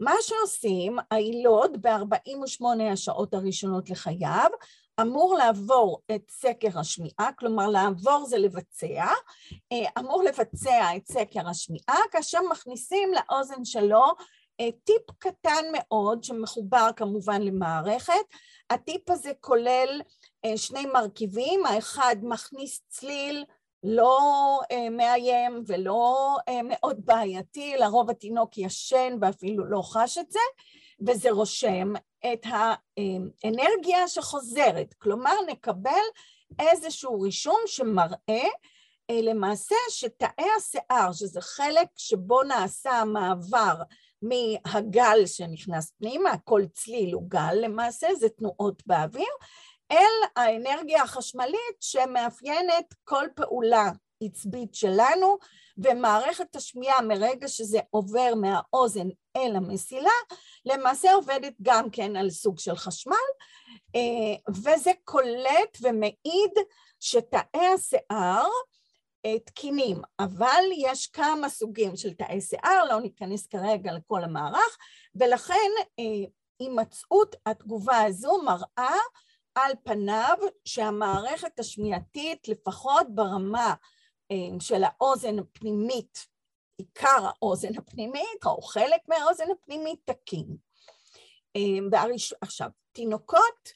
מה 0.00 0.14
שעושים 0.20 0.96
היילוד 1.10 1.86
ב-48 1.86 2.64
השעות 2.92 3.34
הראשונות 3.34 3.90
לחייו, 3.90 4.50
אמור 5.00 5.34
לעבור 5.34 6.00
את 6.14 6.30
סקר 6.30 6.78
השמיעה, 6.78 7.30
כלומר 7.38 7.68
לעבור 7.68 8.26
זה 8.26 8.38
לבצע, 8.38 9.06
אמור 9.98 10.22
לבצע 10.22 10.96
את 10.96 11.06
סקר 11.06 11.48
השמיעה 11.48 11.98
כאשר 12.10 12.38
מכניסים 12.50 13.10
לאוזן 13.14 13.64
שלו 13.64 14.02
טיפ 14.84 15.10
קטן 15.18 15.64
מאוד 15.72 16.24
שמחובר 16.24 16.90
כמובן 16.96 17.42
למערכת, 17.42 18.12
הטיפ 18.70 19.10
הזה 19.10 19.32
כולל 19.40 20.00
שני 20.56 20.86
מרכיבים, 20.86 21.66
האחד 21.66 22.16
מכניס 22.22 22.82
צליל 22.88 23.44
לא 23.82 24.20
מאיים 24.90 25.62
ולא 25.66 26.36
מאוד 26.64 27.06
בעייתי, 27.06 27.76
לרוב 27.76 28.10
התינוק 28.10 28.58
ישן 28.58 29.16
ואפילו 29.20 29.64
לא 29.64 29.80
חש 29.82 30.18
את 30.18 30.32
זה, 30.32 30.38
וזה 31.06 31.30
רושם 31.30 31.92
את 32.32 32.46
האנרגיה 32.46 34.08
שחוזרת, 34.08 34.94
כלומר 34.94 35.34
נקבל 35.46 36.04
איזשהו 36.58 37.20
רישום 37.20 37.60
שמראה 37.66 38.48
למעשה 39.12 39.74
שתאי 39.90 40.46
השיער, 40.56 41.12
שזה 41.12 41.40
חלק 41.40 41.88
שבו 41.96 42.42
נעשה 42.42 42.90
המעבר 42.90 43.74
מהגל 44.22 45.26
שנכנס 45.26 45.92
פנימה, 45.98 46.30
כל 46.44 46.62
צליל 46.72 47.14
הוא 47.14 47.28
גל 47.28 47.54
למעשה, 47.54 48.14
זה 48.14 48.28
תנועות 48.28 48.82
באוויר, 48.86 49.32
אל 49.92 50.28
האנרגיה 50.36 51.02
החשמלית 51.02 51.76
שמאפיינת 51.80 52.94
כל 53.04 53.26
פעולה 53.36 53.90
עצבית 54.22 54.74
שלנו, 54.74 55.38
ומערכת 55.78 56.56
השמיעה 56.56 57.02
מרגע 57.02 57.48
שזה 57.48 57.80
עובר 57.90 58.34
מהאוזן 58.34 59.08
אל 59.36 59.56
המסילה, 59.56 60.10
למעשה 60.64 61.12
עובדת 61.12 61.54
גם 61.62 61.90
כן 61.90 62.16
על 62.16 62.30
סוג 62.30 62.58
של 62.58 62.76
חשמל, 62.76 63.14
וזה 64.48 64.90
קולט 65.04 65.78
ומעיד 65.82 66.52
שתאי 67.00 67.66
השיער 67.74 68.48
תקינים, 69.44 70.00
אבל 70.20 70.64
יש 70.76 71.06
כמה 71.06 71.48
סוגים 71.48 71.96
של 71.96 72.14
תאי 72.14 72.40
שיער, 72.40 72.84
לא 72.84 73.00
ניכנס 73.00 73.46
כרגע 73.46 73.92
לכל 73.92 74.24
המערך, 74.24 74.78
ולכן 75.14 75.70
הימצאות 76.58 77.36
התגובה 77.46 78.02
הזו 78.02 78.42
מראה 78.42 78.96
על 79.54 79.72
פניו 79.84 80.36
שהמערכת 80.64 81.58
השמיעתית, 81.58 82.48
לפחות 82.48 83.06
ברמה 83.14 83.74
של 84.60 84.82
האוזן 84.84 85.38
הפנימית, 85.38 86.26
עיקר 86.78 87.26
האוזן 87.26 87.78
הפנימית, 87.78 88.44
או 88.46 88.62
חלק 88.62 89.00
מהאוזן 89.08 89.50
הפנימית, 89.50 89.98
תקין. 90.04 90.56
עכשיו, 92.40 92.68
תינוקות, 92.92 93.72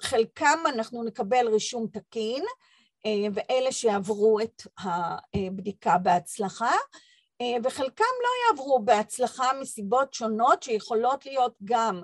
חלקם 0.00 0.58
אנחנו 0.66 1.02
נקבל 1.02 1.48
רישום 1.48 1.86
תקין, 1.92 2.44
ואלה 3.34 3.72
שיעברו 3.72 4.40
את 4.40 4.62
הבדיקה 4.78 5.98
בהצלחה, 5.98 6.72
וחלקם 7.64 8.04
לא 8.22 8.28
יעברו 8.48 8.84
בהצלחה 8.84 9.50
מסיבות 9.60 10.14
שונות 10.14 10.62
שיכולות 10.62 11.26
להיות 11.26 11.54
גם 11.64 12.02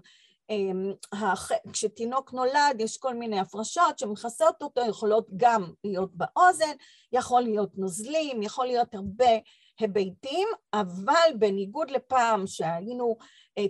כשתינוק 1.73 2.33
נולד 2.33 2.77
יש 2.79 2.97
כל 2.97 3.15
מיני 3.15 3.41
הפרשות 3.41 3.99
שמכסות 3.99 4.63
אותו, 4.63 4.81
יכולות 4.89 5.27
גם 5.37 5.73
להיות 5.85 6.11
באוזן, 6.15 6.73
יכול 7.13 7.43
להיות 7.43 7.79
נוזלים, 7.79 8.43
יכול 8.43 8.67
להיות 8.67 8.95
הרבה 8.95 9.31
היבטים, 9.79 10.49
אבל 10.75 11.31
בניגוד 11.39 11.91
לפעם 11.91 12.47
שהיינו, 12.47 13.17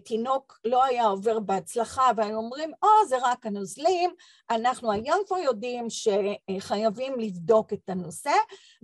תינוק 0.04 0.60
לא 0.64 0.84
היה 0.84 1.06
עובר 1.06 1.40
בהצלחה 1.40 2.10
והיו 2.16 2.36
אומרים, 2.36 2.72
או, 2.82 2.88
oh, 2.88 3.08
זה 3.08 3.16
רק 3.22 3.46
הנוזלים, 3.46 4.10
אנחנו 4.50 4.92
היום 4.92 5.22
כבר 5.26 5.38
יודעים 5.38 5.86
שחייבים 5.90 7.18
לבדוק 7.18 7.72
את 7.72 7.88
הנושא, 7.88 8.34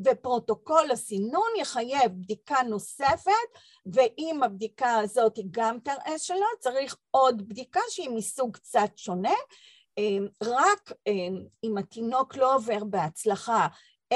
ופרוטוקול 0.05 0.91
הסינון 0.91 1.49
יחייב 1.61 2.13
בדיקה 2.13 2.63
נוספת, 2.63 3.33
ואם 3.93 4.43
הבדיקה 4.43 4.99
הזאת 4.99 5.37
היא 5.37 5.47
גם 5.51 5.79
תראה 5.85 6.19
שלא, 6.19 6.47
צריך 6.59 6.97
עוד 7.11 7.49
בדיקה 7.49 7.81
שהיא 7.89 8.11
מסוג 8.11 8.57
קצת 8.57 8.91
שונה, 8.97 9.35
רק 10.43 10.93
אם 11.65 11.79
התינוק 11.79 12.37
לא 12.37 12.55
עובר 12.55 12.85
בהצלחה 12.85 13.67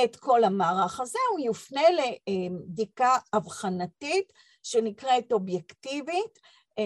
את 0.05 0.17
כל 0.17 0.45
המערך 0.45 1.01
הזה, 1.01 1.19
הוא 1.31 1.41
יופנה 1.41 1.83
לבדיקה 1.91 3.17
אבחנתית 3.37 4.33
שנקראת 4.63 5.33
אובייקטיבית, 5.33 6.39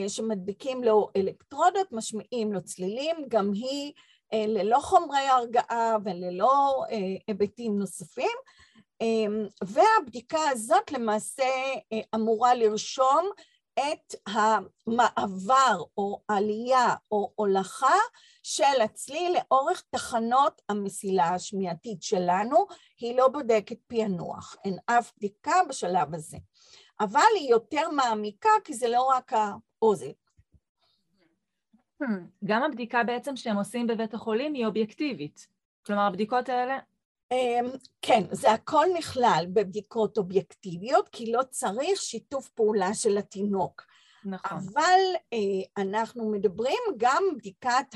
שמדביקים 0.08 0.84
לו 0.84 1.08
אלקטרודות, 1.16 1.92
משמיעים 1.92 2.52
לו 2.52 2.62
צלילים, 2.64 3.16
גם 3.28 3.52
היא 3.52 3.92
ללא 4.32 4.78
חומרי 4.80 5.18
הרגעה 5.18 5.96
וללא 6.04 6.84
היבטים 7.26 7.78
נוספים, 7.78 8.36
והבדיקה 9.64 10.48
הזאת 10.50 10.92
למעשה 10.92 11.44
אמורה 12.14 12.54
לרשום 12.54 13.30
את 13.78 14.14
המעבר 14.26 15.82
או 15.96 16.20
עלייה 16.28 16.94
או 17.10 17.32
הולכה 17.34 17.96
של 18.42 18.80
הצליל 18.84 19.36
לאורך 19.38 19.82
תחנות 19.90 20.62
המסילה 20.68 21.28
השמיעתית 21.28 22.02
שלנו, 22.02 22.66
היא 23.00 23.16
לא 23.16 23.28
בודקת 23.28 23.78
פענוח, 23.86 24.56
אין 24.64 24.78
אף 24.86 25.12
בדיקה 25.16 25.54
בשלב 25.68 26.14
הזה. 26.14 26.38
אבל 27.00 27.20
היא 27.34 27.50
יותר 27.50 27.90
מעמיקה 27.90 28.50
כי 28.64 28.74
זה 28.74 28.88
לא 28.88 29.02
רק 29.02 29.32
האוזן. 29.32 30.10
Hmm, 32.02 32.06
גם 32.44 32.62
הבדיקה 32.62 33.04
בעצם 33.04 33.36
שהם 33.36 33.56
עושים 33.56 33.86
בבית 33.86 34.14
החולים 34.14 34.54
היא 34.54 34.66
אובייקטיבית. 34.66 35.48
כלומר, 35.86 36.02
הבדיקות 36.02 36.48
האלה... 36.48 36.78
אמ, 37.32 37.70
כן, 38.02 38.24
זה 38.32 38.52
הכל 38.52 38.86
נכלל 38.98 39.46
בבדיקות 39.52 40.18
אובייקטיביות, 40.18 41.08
כי 41.08 41.32
לא 41.32 41.42
צריך 41.50 42.00
שיתוף 42.00 42.48
פעולה 42.48 42.94
של 42.94 43.18
התינוק. 43.18 43.82
נכון. 44.24 44.58
אבל 44.58 45.00
אה, 45.32 45.82
אנחנו 45.82 46.30
מדברים 46.30 46.78
גם 46.96 47.22
בדיקת 47.36 47.86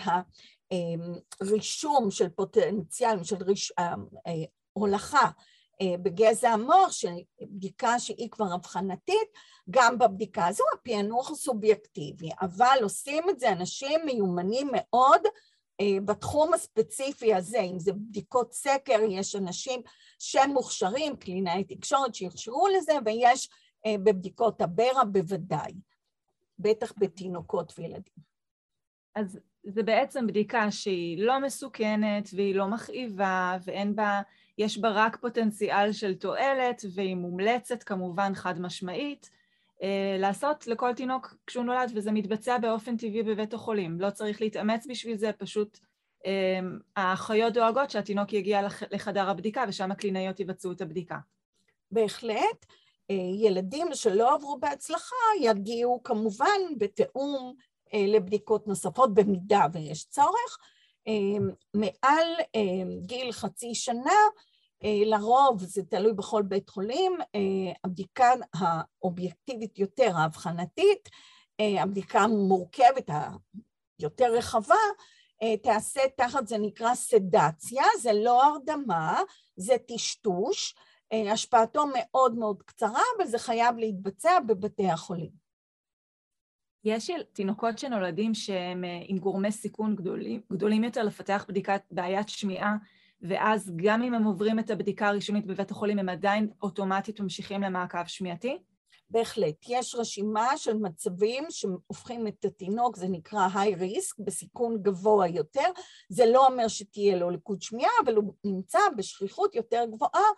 הרישום 1.41 2.11
של 2.11 2.29
פוטנציאל, 2.29 3.25
של 3.25 3.37
ריש, 3.43 3.73
אה, 3.79 3.95
אה, 4.27 4.33
הולכה 4.73 5.31
בגזע 6.03 6.51
המוח, 6.51 6.91
בדיקה 7.43 7.99
שהיא 7.99 8.31
כבר 8.31 8.55
אבחנתית, 8.55 9.29
גם 9.71 9.99
בבדיקה 9.99 10.47
הזו 10.47 10.65
הפענוח 10.75 11.29
הוא 11.29 11.37
סובייקטיבי, 11.37 12.31
אבל 12.41 12.79
עושים 12.83 13.31
את 13.31 13.41
זה 13.41 13.53
אנשים 13.53 14.01
מיומנים 14.05 14.69
מאוד 14.73 15.23
בתחום 16.05 16.55
הספציפי 16.55 17.35
הזה, 17.35 17.61
אם 17.61 17.79
זה 17.79 17.93
בדיקות 17.93 18.53
סקר, 18.53 18.99
יש 19.11 19.37
אנשים 19.37 19.81
שמוכשרים, 20.19 21.17
קלינאי 21.17 21.65
תקשורת 21.65 22.15
שיוכשרו 22.15 22.69
לזה, 22.69 22.93
ויש 23.05 23.49
בבדיקות 23.89 24.61
הברע 24.61 25.05
בוודאי. 25.05 25.73
בטח 26.59 26.93
בתינוקות 26.99 27.73
וילדים. 27.79 28.23
אז 29.15 29.39
זה 29.65 29.83
בעצם 29.83 30.27
בדיקה 30.27 30.71
שהיא 30.71 31.25
לא 31.25 31.41
מסוכנת 31.41 32.29
והיא 32.33 32.55
לא 32.55 32.69
מכאיבה 32.69 33.57
ואין 33.65 33.97
בה, 33.97 34.23
יש 34.59 34.79
בה 34.79 34.89
רק 34.91 35.17
פוטנציאל 35.17 35.93
של 35.93 36.15
תועלת 36.15 36.83
והיא 36.95 37.17
מומלצת 37.17 37.83
כמובן 37.83 38.35
חד 38.35 38.61
משמעית 38.61 39.31
אה, 39.31 39.42
לעשות 40.19 40.67
לכל 40.67 40.95
תינוק 40.95 41.35
כשהוא 41.47 41.65
נולד 41.65 41.93
וזה 41.95 42.13
מתבצע 42.13 42.59
באופן 42.59 42.97
טבעי 42.97 43.23
בבית 43.23 43.55
החולים, 43.55 44.01
לא 44.01 44.11
צריך 44.11 44.41
להתאמץ 44.41 44.87
בשביל 44.89 45.17
זה, 45.17 45.31
פשוט 45.39 45.79
אה, 46.27 46.61
האחיות 46.97 47.53
דואגות 47.53 47.91
שהתינוק 47.91 48.33
יגיע 48.33 48.63
לחדר 48.91 49.31
הבדיקה 49.31 49.65
ושם 49.69 49.93
הקלינאיות 49.93 50.41
יבצעו 50.41 50.73
את 50.73 50.81
הבדיקה. 50.81 51.19
בהחלט. 51.91 52.67
ילדים 53.39 53.87
שלא 53.95 54.35
עברו 54.35 54.59
בהצלחה 54.61 55.17
יגיעו 55.41 56.03
כמובן 56.03 56.61
בתיאום 56.79 57.55
אה, 57.95 58.07
לבדיקות 58.07 58.67
נוספות 58.67 59.15
במידה 59.15 59.67
ויש 59.73 60.05
צורך. 60.05 60.59
אה, 61.09 61.13
מעל 61.75 62.29
אה, 62.55 63.01
גיל 63.07 63.33
חצי 63.33 63.75
שנה, 63.75 64.21
לרוב, 64.85 65.63
זה 65.63 65.83
תלוי 65.83 66.13
בכל 66.13 66.43
בית 66.43 66.69
חולים, 66.69 67.13
הבדיקה 67.85 68.31
האובייקטיבית 68.55 69.79
יותר, 69.79 70.13
האבחנתית, 70.17 71.09
הבדיקה 71.59 72.21
המורכבת, 72.21 73.11
היותר 73.99 74.33
רחבה, 74.33 74.75
תעשה 75.63 76.01
תחת, 76.17 76.47
זה 76.47 76.59
נקרא 76.59 76.95
סדציה, 76.95 77.83
זה 78.01 78.13
לא 78.13 78.45
הרדמה, 78.45 79.21
זה 79.57 79.77
טשטוש, 79.89 80.75
השפעתו 81.33 81.85
מאוד 81.95 82.35
מאוד 82.35 82.63
קצרה, 82.63 83.03
אבל 83.17 83.27
זה 83.27 83.39
חייב 83.39 83.77
להתבצע 83.77 84.41
בבתי 84.47 84.89
החולים. 84.89 85.43
יש 86.85 87.11
תינוקות 87.33 87.79
שנולדים 87.79 88.35
שהם 88.35 88.85
עם 89.07 89.19
גורמי 89.19 89.53
סיכון 89.53 89.97
גדולים, 89.97 90.41
גדולים 90.53 90.85
יותר 90.85 91.03
לפתח 91.03 91.45
בדיקת 91.49 91.83
בעיית 91.91 92.29
שמיעה, 92.29 92.77
ואז 93.23 93.73
גם 93.77 94.03
אם 94.03 94.15
הם 94.15 94.25
עוברים 94.25 94.59
את 94.59 94.71
הבדיקה 94.71 95.09
הראשונית 95.09 95.47
בבית 95.47 95.71
החולים, 95.71 95.99
הם 95.99 96.09
עדיין 96.09 96.49
אוטומטית 96.63 97.21
ממשיכים 97.21 97.63
למעקב 97.63 98.07
שמיעתי? 98.07 98.59
בהחלט. 99.13 99.55
יש 99.69 99.95
רשימה 99.95 100.57
של 100.57 100.77
מצבים 100.77 101.45
שהופכים 101.51 102.27
את 102.27 102.45
התינוק, 102.45 102.97
זה 102.97 103.09
נקרא 103.09 103.49
high 103.55 103.81
risk, 103.81 104.25
בסיכון 104.25 104.83
גבוה 104.83 105.29
יותר. 105.29 105.69
זה 106.09 106.27
לא 106.27 106.47
אומר 106.47 106.69
שתהיה 106.69 107.17
לו 107.17 107.31
לקות 107.31 107.63
שמיעה, 107.63 107.91
אבל 108.05 108.15
הוא 108.17 108.35
נמצא 108.45 108.79
בשכיחות 108.97 109.55
יותר 109.55 109.85
גבוהה 109.91 110.29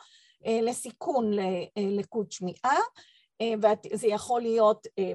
אה, 0.46 0.60
לסיכון 0.62 1.30
ללקות 1.76 2.32
שמיעה. 2.32 2.76
אה, 3.40 3.54
וזה 3.92 4.06
יכול 4.06 4.42
להיות 4.42 4.86
אה, 4.98 5.12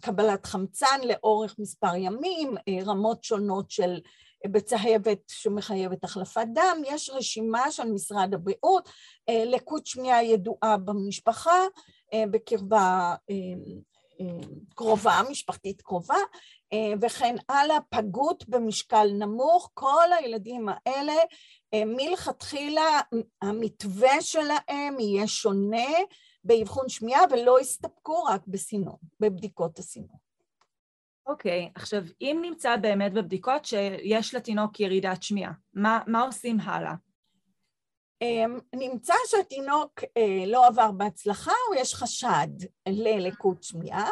קבלת 0.00 0.46
חמצן 0.46 1.00
לאורך 1.04 1.56
מספר 1.58 1.94
ימים, 1.96 2.54
רמות 2.86 3.24
שונות 3.24 3.70
של 3.70 4.00
בצהבת 4.46 5.18
שמחייבת 5.28 6.04
החלפת 6.04 6.46
דם, 6.54 6.82
יש 6.86 7.10
רשימה 7.10 7.70
של 7.70 7.92
משרד 7.92 8.34
הבריאות, 8.34 8.88
לקות 9.30 9.86
שמיעה 9.86 10.24
ידועה 10.24 10.76
במשפחה, 10.76 11.60
אה, 12.12 12.24
בקרבה 12.30 13.14
אה, 13.30 13.34
אה, 14.20 14.48
קרובה, 14.74 15.20
משפחתית 15.30 15.82
קרובה, 15.82 16.18
וכן 17.00 17.36
הלאה, 17.48 17.76
פגות 17.90 18.48
במשקל 18.48 19.10
נמוך, 19.18 19.70
כל 19.74 20.12
הילדים 20.18 20.68
האלה 20.68 21.12
מלכתחילה 21.74 23.00
המתווה 23.42 24.20
שלהם 24.20 25.00
יהיה 25.00 25.26
שונה 25.26 25.88
באבחון 26.44 26.88
שמיעה 26.88 27.22
ולא 27.30 27.60
יסתפקו 27.60 28.24
רק 28.24 28.42
בסינון, 28.46 28.96
בבדיקות 29.20 29.78
הסינון. 29.78 30.25
אוקיי, 31.26 31.66
okay, 31.66 31.80
עכשיו 31.80 32.02
אם 32.20 32.38
נמצא 32.42 32.76
באמת 32.76 33.12
בבדיקות 33.12 33.64
שיש 33.64 34.34
לתינוק 34.34 34.80
ירידת 34.80 35.22
שמיעה, 35.22 35.52
מה, 35.74 36.00
מה 36.06 36.22
עושים 36.22 36.60
הלאה? 36.60 36.94
אמ, 38.22 38.58
נמצא 38.74 39.14
שהתינוק 39.26 40.04
אה, 40.16 40.44
לא 40.46 40.66
עבר 40.66 40.92
בהצלחה 40.92 41.52
או 41.68 41.74
יש 41.74 41.94
חשד 41.94 42.48
ללקות 42.88 43.62
שמיעה 43.62 44.10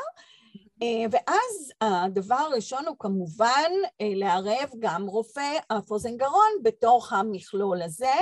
אה, 0.83 1.05
ואז 1.11 1.73
הדבר 1.81 2.35
הראשון 2.35 2.87
הוא 2.87 2.97
כמובן 2.99 3.71
אה, 4.01 4.13
לערב 4.15 4.71
גם 4.79 5.07
רופא 5.07 5.59
אף 5.69 5.91
אוזן 5.91 6.17
גרון 6.17 6.51
בתוך 6.63 7.13
המכלול 7.13 7.83
הזה 7.83 8.15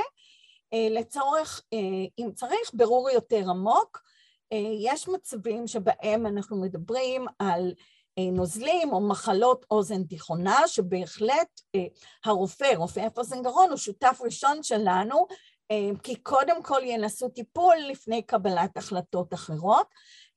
לצורך, 0.90 1.62
אם 2.18 2.30
צריך, 2.34 2.70
ברור 2.74 3.10
יותר 3.10 3.50
עמוק. 3.50 4.02
יש 4.80 5.08
מצבים 5.08 5.66
שבהם 5.66 6.26
אנחנו 6.26 6.60
מדברים 6.60 7.26
על 7.38 7.72
נוזלים 8.32 8.92
או 8.92 9.00
מחלות 9.00 9.66
אוזן 9.70 10.04
תיכונה, 10.04 10.68
שבהחלט 10.68 11.60
הרופא, 12.24 12.74
רופא 12.76 13.06
אוזן 13.16 13.42
גרון, 13.42 13.68
הוא 13.70 13.76
שותף 13.76 14.18
ראשון 14.24 14.62
שלנו 14.62 15.26
אה, 15.72 15.90
כי 16.02 16.16
קודם 16.16 16.62
כל 16.62 16.80
ינסו 16.84 17.28
טיפול 17.28 17.76
לפני 17.90 18.22
קבלת 18.22 18.76
החלטות 18.76 19.34
אחרות, 19.34 19.86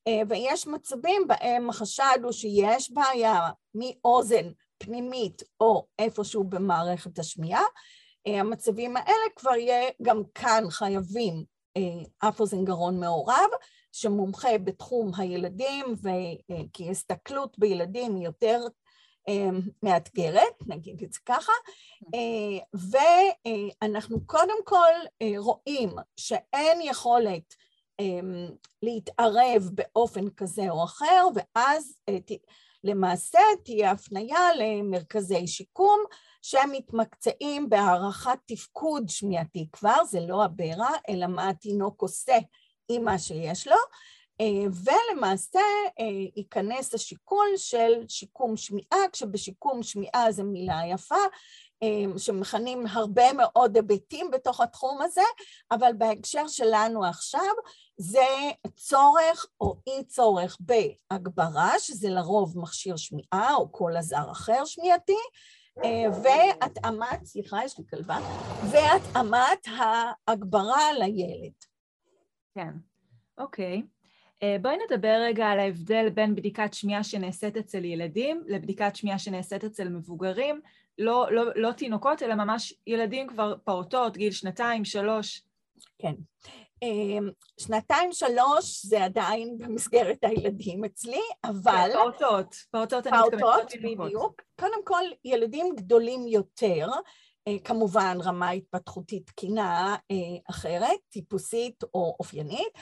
אה, 0.07 0.21
ויש 0.29 0.67
מצבים 0.67 1.27
בהם 1.27 1.69
החשד 1.69 2.17
הוא 2.23 2.31
שיש 2.31 2.91
בעיה 2.91 3.39
מאוזן 3.75 4.51
פנימית 4.77 5.43
או 5.59 5.85
איפשהו 5.99 6.43
במערכת 6.43 7.19
השמיעה, 7.19 7.63
אה, 8.27 8.39
המצבים 8.39 8.97
האלה 8.97 9.25
כבר 9.35 9.55
יהיה 9.55 9.89
גם 10.01 10.23
כאן 10.35 10.63
חייבים 10.69 11.55
אף 12.19 12.39
אוזן 12.39 12.65
גרון 12.65 12.99
מעורב, 12.99 13.49
שמומחה 13.95 14.57
בתחום 14.57 15.11
הילדים, 15.17 15.85
וכי 16.03 16.89
הסתכלות 16.89 17.59
בילדים 17.59 18.15
היא 18.15 18.25
יותר 18.25 18.67
אמ, 19.27 19.59
מאתגרת, 19.83 20.67
נגיד 20.67 21.03
את 21.03 21.13
זה 21.13 21.19
ככה, 21.25 21.51
אה, 22.13 22.79
ואנחנו 23.81 24.25
קודם 24.25 24.65
כל 24.65 24.93
אה, 25.21 25.31
רואים 25.37 25.89
שאין 26.17 26.81
יכולת 26.81 27.55
אמ, 27.99 28.49
להתערב 28.81 29.69
באופן 29.73 30.29
כזה 30.29 30.69
או 30.69 30.83
אחר, 30.83 31.27
ואז 31.35 31.97
אה, 32.09 32.17
למעשה 32.83 33.39
תהיה 33.63 33.91
הפנייה 33.91 34.53
למרכזי 34.57 35.47
שיקום 35.47 35.99
שמתמקצעים 36.41 37.69
בהערכת 37.69 38.37
תפקוד 38.45 39.09
שמיעתי 39.09 39.67
כבר, 39.71 40.03
זה 40.09 40.19
לא 40.19 40.43
הבערה, 40.43 40.91
אלא 41.09 41.27
מה 41.27 41.49
התינוק 41.49 42.01
עושה 42.01 42.37
עם 42.89 43.03
מה 43.03 43.19
שיש 43.19 43.67
לו, 43.67 43.77
אה, 44.41 44.65
ולמעשה 44.83 45.59
אה, 45.99 46.05
ייכנס 46.35 46.93
השיקול 46.93 47.47
של 47.57 48.03
שיקום 48.07 48.57
שמיעה, 48.57 49.09
כשבשיקום 49.11 49.83
שמיעה 49.83 50.31
זו 50.31 50.43
מילה 50.43 50.81
יפה, 50.89 51.15
אה, 51.83 52.17
שמכנים 52.17 52.85
הרבה 52.89 53.33
מאוד 53.33 53.75
היבטים 53.75 54.31
בתוך 54.31 54.61
התחום 54.61 55.01
הזה, 55.01 55.21
אבל 55.71 55.91
בהקשר 55.97 56.47
שלנו 56.47 57.05
עכשיו 57.05 57.53
זה 57.97 58.25
צורך 58.75 59.45
או 59.61 59.75
אי 59.87 60.03
צורך 60.03 60.57
בהגברה, 60.59 61.71
שזה 61.79 62.09
לרוב 62.09 62.59
מכשיר 62.59 62.95
שמיעה 62.95 63.55
או 63.55 63.71
כל 63.71 63.91
עזר 63.97 64.31
אחר 64.31 64.65
שמיעתי, 64.65 65.17
והתאמת, 66.23 67.25
סליחה, 67.25 67.65
יש 67.65 67.77
לי 67.77 67.83
כלבה, 67.89 68.17
והתאמת 68.71 69.67
ההגברה 69.77 70.93
לילד. 70.93 71.74
כן, 72.55 72.71
אוקיי. 73.37 73.81
Okay. 73.81 73.95
אה, 74.43 74.57
בואי 74.61 74.75
נדבר 74.85 75.17
רגע 75.21 75.47
על 75.47 75.59
ההבדל 75.59 76.09
בין 76.09 76.35
בדיקת 76.35 76.73
שמיעה 76.73 77.03
שנעשית 77.03 77.57
אצל 77.57 77.85
ילדים 77.85 78.43
לבדיקת 78.47 78.95
שמיעה 78.95 79.19
שנעשית 79.19 79.63
אצל 79.63 79.89
מבוגרים, 79.89 80.61
לא, 80.97 81.27
לא, 81.31 81.43
לא 81.55 81.71
תינוקות, 81.71 82.23
אלא 82.23 82.35
ממש 82.35 82.73
ילדים 82.87 83.27
כבר 83.27 83.55
פעוטות, 83.63 84.17
גיל 84.17 84.31
שנתיים, 84.31 84.85
שלוש. 84.85 85.43
כן. 85.99 86.13
אה, 86.83 87.17
שנתיים, 87.59 88.13
שלוש 88.13 88.85
זה 88.85 89.03
עדיין 89.03 89.57
במסגרת 89.57 90.23
הילדים 90.23 90.85
אצלי, 90.85 91.21
אבל... 91.43 91.89
כן, 91.93 91.93
פעוטות, 91.93 92.55
פעוטות 92.71 93.07
אני 93.07 93.17
מתכוונת. 93.17 93.41
פעוטות, 93.41 93.71
בדיוק. 93.81 94.41
קודם 94.59 94.85
כל, 94.85 95.03
ילדים 95.25 95.75
גדולים 95.75 96.27
יותר, 96.27 96.87
כמובן 97.63 98.17
רמה 98.23 98.49
התפתחותית 98.49 99.27
תקינה 99.27 99.95
אחרת, 100.49 100.99
טיפוסית 101.09 101.83
או 101.93 102.15
אופיינית, 102.19 102.73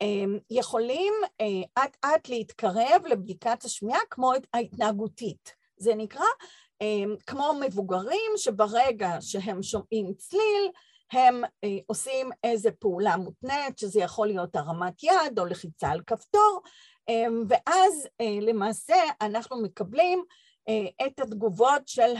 אמ, 0.00 0.38
יכולים 0.50 1.12
אה, 1.40 1.84
אט 1.84 1.96
אט 2.04 2.28
להתקרב 2.28 3.02
לבדיקת 3.06 3.64
השמיעה 3.64 4.00
כמו 4.10 4.32
ההתנהגותית. 4.54 5.54
זה 5.76 5.94
נקרא 5.94 6.26
כמו 7.26 7.52
מבוגרים 7.60 8.32
שברגע 8.36 9.16
שהם 9.20 9.62
שומעים 9.62 10.14
צליל, 10.14 10.70
הם 11.12 11.42
אה, 11.64 11.78
עושים 11.86 12.30
איזה 12.44 12.70
פעולה 12.70 13.16
מותנית, 13.16 13.78
שזה 13.78 14.00
יכול 14.00 14.26
להיות 14.26 14.56
הרמת 14.56 15.02
יד 15.02 15.38
או 15.38 15.44
לחיצה 15.44 15.88
על 15.90 16.00
כפתור, 16.06 16.62
ואז 17.48 18.08
אה, 18.20 18.38
למעשה 18.40 18.94
אנחנו 19.20 19.62
מקבלים 19.62 20.24
את 21.06 21.20
התגובות 21.20 21.88
של 21.88 22.14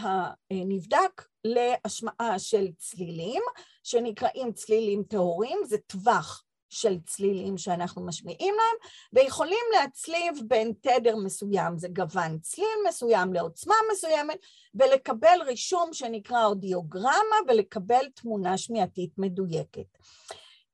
הנבדק 0.51 1.23
להשמעה 1.45 2.39
של 2.39 2.67
צלילים, 2.79 3.43
שנקראים 3.83 4.53
צלילים 4.53 5.03
טהורים, 5.03 5.59
זה 5.65 5.79
טווח 5.79 6.45
של 6.75 6.97
צלילים 7.07 7.59
שאנחנו 7.59 8.07
משמיעים 8.07 8.55
להם, 8.55 8.91
ויכולים 9.13 9.65
להצליב 9.73 10.41
בין 10.47 10.73
תדר 10.81 11.17
מסוים, 11.17 11.79
זה 11.79 11.89
גוון 11.89 12.39
צליל 12.39 12.79
מסוים 12.89 13.33
לעוצמה 13.33 13.75
מסוימת, 13.93 14.39
ולקבל 14.75 15.39
רישום 15.47 15.93
שנקרא 15.93 16.45
אודיוגרמה, 16.45 17.37
ולקבל 17.49 18.09
תמונה 18.15 18.59
שמיעתית 18.59 19.11
מדויקת. 19.19 19.99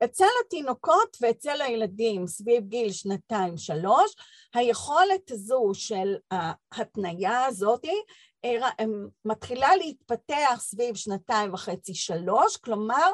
אצל 0.05 0.25
התינוקות 0.47 1.17
ואצל 1.21 1.63
הילדים 1.63 2.27
סביב 2.27 2.65
גיל 2.67 2.93
שנתיים-שלוש, 2.93 4.15
היכולת 4.55 5.31
הזו 5.31 5.71
של 5.75 6.17
ההתניה 6.31 7.45
הזאתי 7.45 8.03
אה, 8.45 8.85
מתחילה 9.25 9.77
להתפתח 9.77 10.59
סביב 10.59 10.97
שנתיים 10.97 11.55
וחצי 11.55 11.95
שלוש, 11.95 12.57
כלומר 12.57 13.13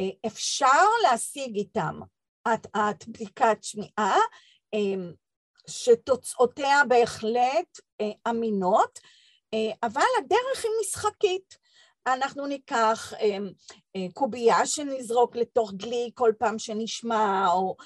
אה, 0.00 0.08
אפשר 0.26 0.86
להשיג 1.02 1.56
איתם 1.56 2.00
אט-אט 2.54 3.06
בדיקת 3.08 3.58
שמיעה, 3.62 4.18
שתוצאותיה 5.68 6.82
בהחלט 6.88 7.80
אה, 8.00 8.30
אמינות, 8.30 8.98
אה, 9.54 9.72
אבל 9.82 10.02
הדרך 10.18 10.64
היא 10.64 10.72
משחקית. 10.80 11.65
אנחנו 12.06 12.46
ניקח 12.46 13.12
אמ, 13.20 13.50
אה, 13.96 14.06
קובייה 14.14 14.66
שנזרוק 14.66 15.36
לתוך 15.36 15.72
דלי 15.74 16.10
כל 16.14 16.32
פעם 16.38 16.58
שנשמע, 16.58 17.46
או 17.52 17.76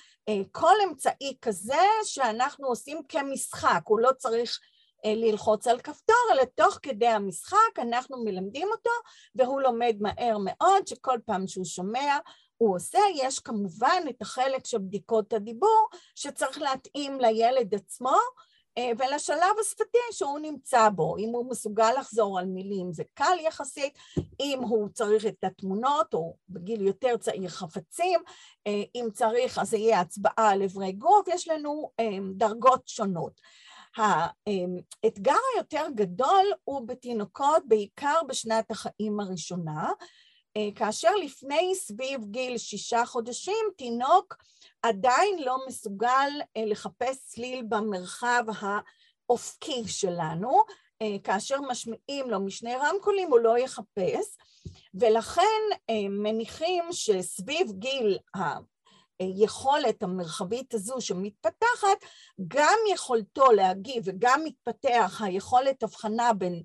כל 0.53 0.75
אמצעי 0.89 1.37
כזה 1.43 1.83
שאנחנו 2.05 2.67
עושים 2.67 3.01
כמשחק, 3.09 3.81
הוא 3.85 4.01
לא 4.01 4.11
צריך 4.19 4.59
ללחוץ 5.05 5.67
על 5.67 5.81
כפתור, 5.81 6.17
אלא 6.33 6.45
תוך 6.55 6.79
כדי 6.83 7.07
המשחק 7.07 7.79
אנחנו 7.79 8.25
מלמדים 8.25 8.69
אותו, 8.73 8.91
והוא 9.35 9.61
לומד 9.61 9.97
מהר 10.01 10.37
מאוד, 10.39 10.87
שכל 10.87 11.19
פעם 11.27 11.47
שהוא 11.47 11.65
שומע 11.65 12.19
הוא 12.57 12.77
עושה, 12.77 12.99
יש 13.15 13.39
כמובן 13.39 14.03
את 14.11 14.23
החלק 14.23 14.67
של 14.67 14.79
בדיקות 14.79 15.33
הדיבור 15.33 15.89
שצריך 16.15 16.59
להתאים 16.59 17.21
לילד 17.21 17.75
עצמו 17.75 18.09
אה, 18.11 18.50
ולשלב 18.79 19.57
השפתי 19.61 19.99
שהוא 20.13 20.39
נמצא 20.39 20.89
בו, 20.89 21.17
אם 21.19 21.29
הוא 21.29 21.51
מסוגל 21.51 21.93
לחזור 21.99 22.39
על 22.39 22.47
מילים 22.47 22.93
זה 22.93 23.03
קל 23.15 23.37
יחסית, 23.41 23.99
אם 24.41 24.59
הוא 24.63 24.89
צריך 24.89 25.27
את 25.27 25.45
התמונות 25.45 26.15
או 26.15 26.37
בגיל 26.49 26.81
יותר 26.81 27.17
צעיר 27.17 27.49
חפצים, 27.49 28.21
אה, 28.67 28.83
אם 28.95 29.09
צריך 29.13 29.59
אז 29.59 29.71
זה 29.71 29.77
יהיה 29.77 30.01
הצבעה 30.01 30.51
על 30.51 30.63
אברי 30.63 30.93
גוף, 30.93 31.29
יש 31.29 31.49
לנו 31.49 31.91
אה, 32.01 32.19
דרגות 32.35 32.89
שונות. 32.89 33.41
האתגר 33.97 35.37
היותר 35.55 35.87
גדול 35.95 36.47
הוא 36.65 36.89
בתינוקות, 36.89 37.63
בעיקר 37.69 38.17
בשנת 38.29 38.71
החיים 38.71 39.21
הראשונה, 39.21 39.91
כאשר 40.75 41.11
לפני 41.25 41.73
סביב 41.75 42.25
גיל 42.25 42.59
שישה 42.59 43.07
חודשים 43.07 43.65
תינוק 43.77 44.37
עדיין 44.83 45.39
לא 45.39 45.57
מסוגל 45.67 46.31
אה, 46.57 46.65
לחפש 46.67 47.17
צליל 47.27 47.65
במרחב 47.69 48.45
האופקי 48.61 49.89
שלנו, 49.89 50.63
אה, 51.03 51.17
כאשר 51.25 51.61
משמיעים 51.61 52.31
לו 52.31 52.41
משני 52.41 52.75
רמקולים 52.77 53.31
הוא 53.31 53.39
לא 53.39 53.59
יחפש, 53.59 54.37
ולכן 54.95 55.61
אה, 55.91 56.09
מניחים 56.09 56.85
שסביב 56.93 57.73
גיל 57.73 58.19
היכולת 59.21 60.03
המרחבית 60.03 60.75
הזו 60.75 61.01
שמתפתחת, 61.01 62.05
גם 62.49 62.79
יכולתו 62.93 63.53
להגיב 63.53 64.03
וגם 64.07 64.41
מתפתח 64.45 65.21
היכולת 65.25 65.83
הבחנה 65.83 66.33
בין 66.33 66.63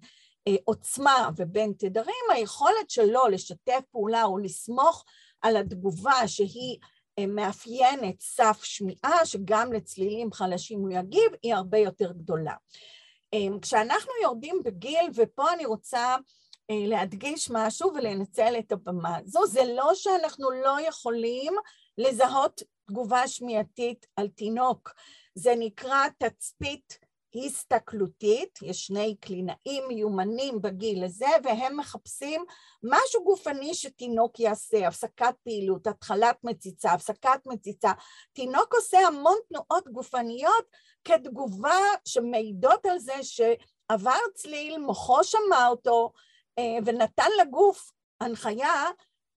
עוצמה 0.64 1.30
ובין 1.38 1.74
תדרים, 1.78 2.26
היכולת 2.34 2.90
שלו 2.90 3.28
לשתף 3.28 3.82
פעולה 3.92 4.24
או 4.24 4.38
לסמוך 4.38 5.06
על 5.42 5.58
התגובה 5.58 6.28
שהיא 6.28 6.80
מאפיינת 7.28 8.22
סף 8.22 8.64
שמיעה, 8.64 9.26
שגם 9.26 9.74
לצלילים 9.74 10.32
חלשים 10.34 10.80
הוא 10.80 10.90
יגיב, 10.90 11.32
היא 11.44 11.54
הרבה 11.54 11.78
יותר 11.78 12.12
גדולה. 12.12 12.54
אמ, 13.34 13.60
כשאנחנו 13.62 14.12
יורדים 14.24 14.62
בגיל, 14.66 15.10
ופה 15.16 15.54
אני 15.54 15.66
רוצה 15.66 16.16
אה, 16.70 16.88
להדגיש 16.88 17.52
משהו 17.52 17.92
ולנצל 17.96 18.56
את 18.60 18.72
הבמה 18.72 19.18
הזו, 19.18 19.48
זה 19.48 19.62
לא 19.76 19.92
שאנחנו 19.96 20.52
לא 20.52 20.82
יכולים 20.82 21.54
לזהות 21.98 22.62
תגובה 22.86 23.28
שמיעתית 23.28 24.06
על 24.16 24.28
תינוק, 24.28 24.94
זה 25.36 25.54
נקרא 25.58 26.08
תצפית 26.18 27.00
הסתכלותית, 27.36 28.60
יש 28.62 28.86
שני 28.88 29.16
קלינאים 29.20 29.88
מיומנים 29.88 30.62
בגיל 30.62 31.04
הזה 31.04 31.30
והם 31.44 31.78
מחפשים 31.78 32.46
משהו 32.84 33.24
גופני 33.24 33.74
שתינוק 33.74 34.40
יעשה, 34.40 34.88
הפסקת 34.88 35.36
פעילות, 35.44 35.88
התחלת 35.88 36.38
מציצה, 36.44 36.92
הפסקת 36.92 37.40
מציצה. 37.46 37.92
תינוק 38.34 38.74
עושה 38.74 39.08
המון 39.08 39.38
תנועות 39.50 39.88
גופניות 39.88 40.66
כתגובה 41.04 41.80
שמעידות 42.06 42.86
על 42.86 43.00
זה 43.00 43.14
שעבר 43.22 44.20
צליל, 44.34 44.78
מוחו 44.78 45.24
שמע 45.24 45.68
אותו 45.68 46.12
אה, 46.60 46.78
ונתן 46.86 47.30
לגוף 47.42 47.92
הנחיה 48.22 48.90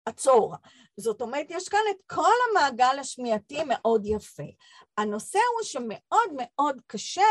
עצור. 0.07 0.55
זאת 0.97 1.23
אומרת, 1.23 1.47
יש 1.51 1.69
כאן 1.69 1.81
את 1.91 1.97
כל 2.07 2.35
המעגל 2.51 2.99
השמיעתי 3.01 3.65
מאוד 3.67 4.07
יפה. 4.07 4.43
הנושא 4.99 5.39
הוא 5.39 5.65
שמאוד 5.65 6.31
מאוד 6.37 6.81
קשה 6.87 7.23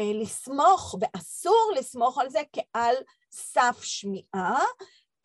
לסמוך, 0.00 0.94
ואסור 1.00 1.72
לסמוך 1.76 2.18
על 2.18 2.30
זה 2.30 2.42
כעל 2.52 2.94
סף 3.32 3.82
שמיעה, 3.82 4.64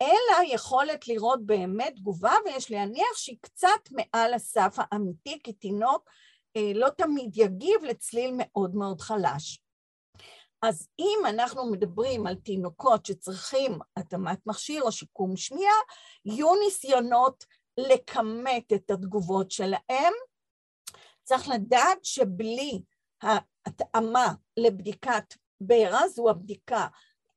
אלא 0.02 0.52
יכולת 0.54 1.08
לראות 1.08 1.46
באמת 1.46 1.92
תגובה, 1.96 2.32
ויש 2.44 2.70
להניח 2.70 3.16
שהיא 3.16 3.38
קצת 3.40 3.90
מעל 3.90 4.34
הסף 4.34 4.76
האמיתי, 4.78 5.40
כי 5.44 5.52
תינוק 5.52 6.10
אה, 6.56 6.72
לא 6.74 6.88
תמיד 6.88 7.36
יגיב 7.36 7.84
לצליל 7.84 8.30
מאוד 8.36 8.74
מאוד 8.74 9.00
חלש. 9.00 9.60
אז 10.62 10.88
אם 10.98 11.18
אנחנו 11.28 11.70
מדברים 11.70 12.26
על 12.26 12.34
תינוקות 12.34 13.06
שצריכים 13.06 13.78
התאמת 13.96 14.38
מכשיר 14.46 14.82
או 14.82 14.92
שיקום 14.92 15.36
שמיעה, 15.36 15.74
יהיו 16.24 16.54
ניסיונות 16.54 17.44
לכמת 17.76 18.72
את 18.72 18.90
התגובות 18.90 19.50
שלהם. 19.50 20.12
צריך 21.24 21.48
לדעת 21.48 22.04
שבלי 22.04 22.80
התאמה 23.66 24.32
לבדיקת 24.56 25.34
ברע, 25.60 26.08
זו 26.08 26.30
הבדיקה 26.30 26.86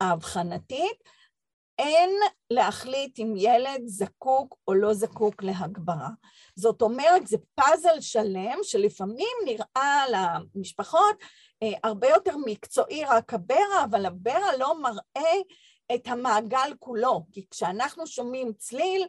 האבחנתית, 0.01 1.03
אין 1.79 2.09
להחליט 2.51 3.19
אם 3.19 3.33
ילד 3.37 3.81
זקוק 3.85 4.55
או 4.67 4.73
לא 4.73 4.93
זקוק 4.93 5.43
להגברה. 5.43 6.09
זאת 6.55 6.81
אומרת, 6.81 7.27
זה 7.27 7.37
פאזל 7.55 8.01
שלם 8.01 8.57
שלפעמים 8.63 9.37
נראה 9.45 10.03
למשפחות 10.09 11.15
אה, 11.63 11.71
הרבה 11.83 12.07
יותר 12.07 12.37
מקצועי 12.45 13.05
רק 13.05 13.33
הברע, 13.33 13.83
אבל 13.83 14.05
הברע 14.05 14.57
לא 14.59 14.81
מראה 14.81 15.35
את 15.95 16.07
המעגל 16.07 16.73
כולו, 16.79 17.25
כי 17.31 17.45
כשאנחנו 17.51 18.07
שומעים 18.07 18.53
צליל, 18.53 19.07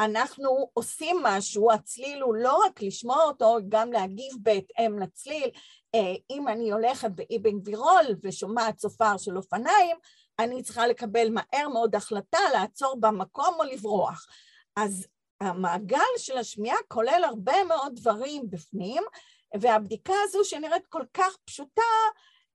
אנחנו 0.00 0.70
עושים 0.74 1.16
משהו, 1.22 1.72
הצליל 1.72 2.22
הוא 2.22 2.34
לא 2.34 2.64
רק 2.66 2.82
לשמוע 2.82 3.22
אותו, 3.22 3.58
גם 3.68 3.92
להגיב 3.92 4.32
בהתאם 4.42 4.98
לצליל, 4.98 5.50
אה, 5.94 6.14
אם 6.30 6.48
אני 6.48 6.72
הולכת 6.72 7.10
באבן 7.10 7.58
גבירול 7.58 8.04
ושומעת 8.22 8.76
צופר 8.76 9.16
של 9.16 9.36
אופניים, 9.36 9.96
אני 10.38 10.62
צריכה 10.62 10.86
לקבל 10.86 11.28
מהר 11.30 11.68
מאוד 11.68 11.94
החלטה 11.94 12.38
לעצור 12.52 12.96
במקום 13.00 13.54
או 13.58 13.64
לברוח. 13.64 14.26
אז 14.76 15.06
המעגל 15.40 15.98
של 16.18 16.38
השמיעה 16.38 16.78
כולל 16.88 17.22
הרבה 17.24 17.64
מאוד 17.64 17.94
דברים 17.94 18.50
בפנים, 18.50 19.02
והבדיקה 19.60 20.14
הזו 20.24 20.44
שנראית 20.44 20.86
כל 20.86 21.02
כך 21.14 21.36
פשוטה, 21.44 21.82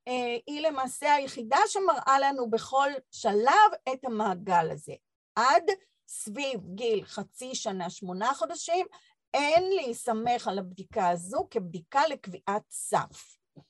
אה, 0.07 0.37
היא 0.47 0.61
למעשה 0.61 1.13
היחידה 1.13 1.59
שמראה 1.67 2.19
לנו 2.19 2.49
בכל 2.49 2.89
שלב 3.11 3.71
את 3.93 4.05
המעגל 4.05 4.69
הזה. 4.71 4.93
עד 5.35 5.63
סביב 6.13 6.59
גיל 6.75 7.05
חצי 7.05 7.55
שנה, 7.55 7.89
שמונה 7.89 8.33
חודשים, 8.33 8.85
אין 9.33 9.63
להסתמך 9.75 10.47
על 10.47 10.59
הבדיקה 10.59 11.09
הזו 11.09 11.47
כבדיקה 11.51 12.01
לקביעת 12.09 12.63
סף. 12.69 13.37
Okay. 13.57 13.61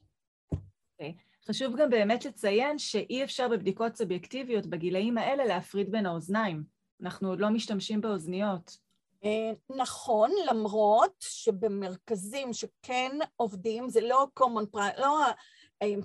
אוקיי. 0.94 1.16
חשוב 1.50 1.76
גם 1.76 1.90
באמת 1.90 2.26
לציין 2.26 2.78
שאי 2.78 3.24
אפשר 3.24 3.48
בבדיקות 3.48 3.96
סובייקטיביות 3.96 4.66
בגילאים 4.66 5.18
האלה 5.18 5.46
להפריד 5.46 5.92
בין 5.92 6.06
האוזניים. 6.06 6.64
אנחנו 7.02 7.30
עוד 7.30 7.40
לא 7.40 7.50
משתמשים 7.50 8.02
באוזניות. 8.02 8.78
אה, 9.24 9.76
נכון, 9.78 10.32
למרות 10.50 11.16
שבמרכזים 11.20 12.54
שכן 12.54 13.12
עובדים, 13.36 13.90
זה 13.90 14.02
לא 14.02 14.28
common 14.40 14.76
practice, 14.76 15.02
לא 15.02 15.20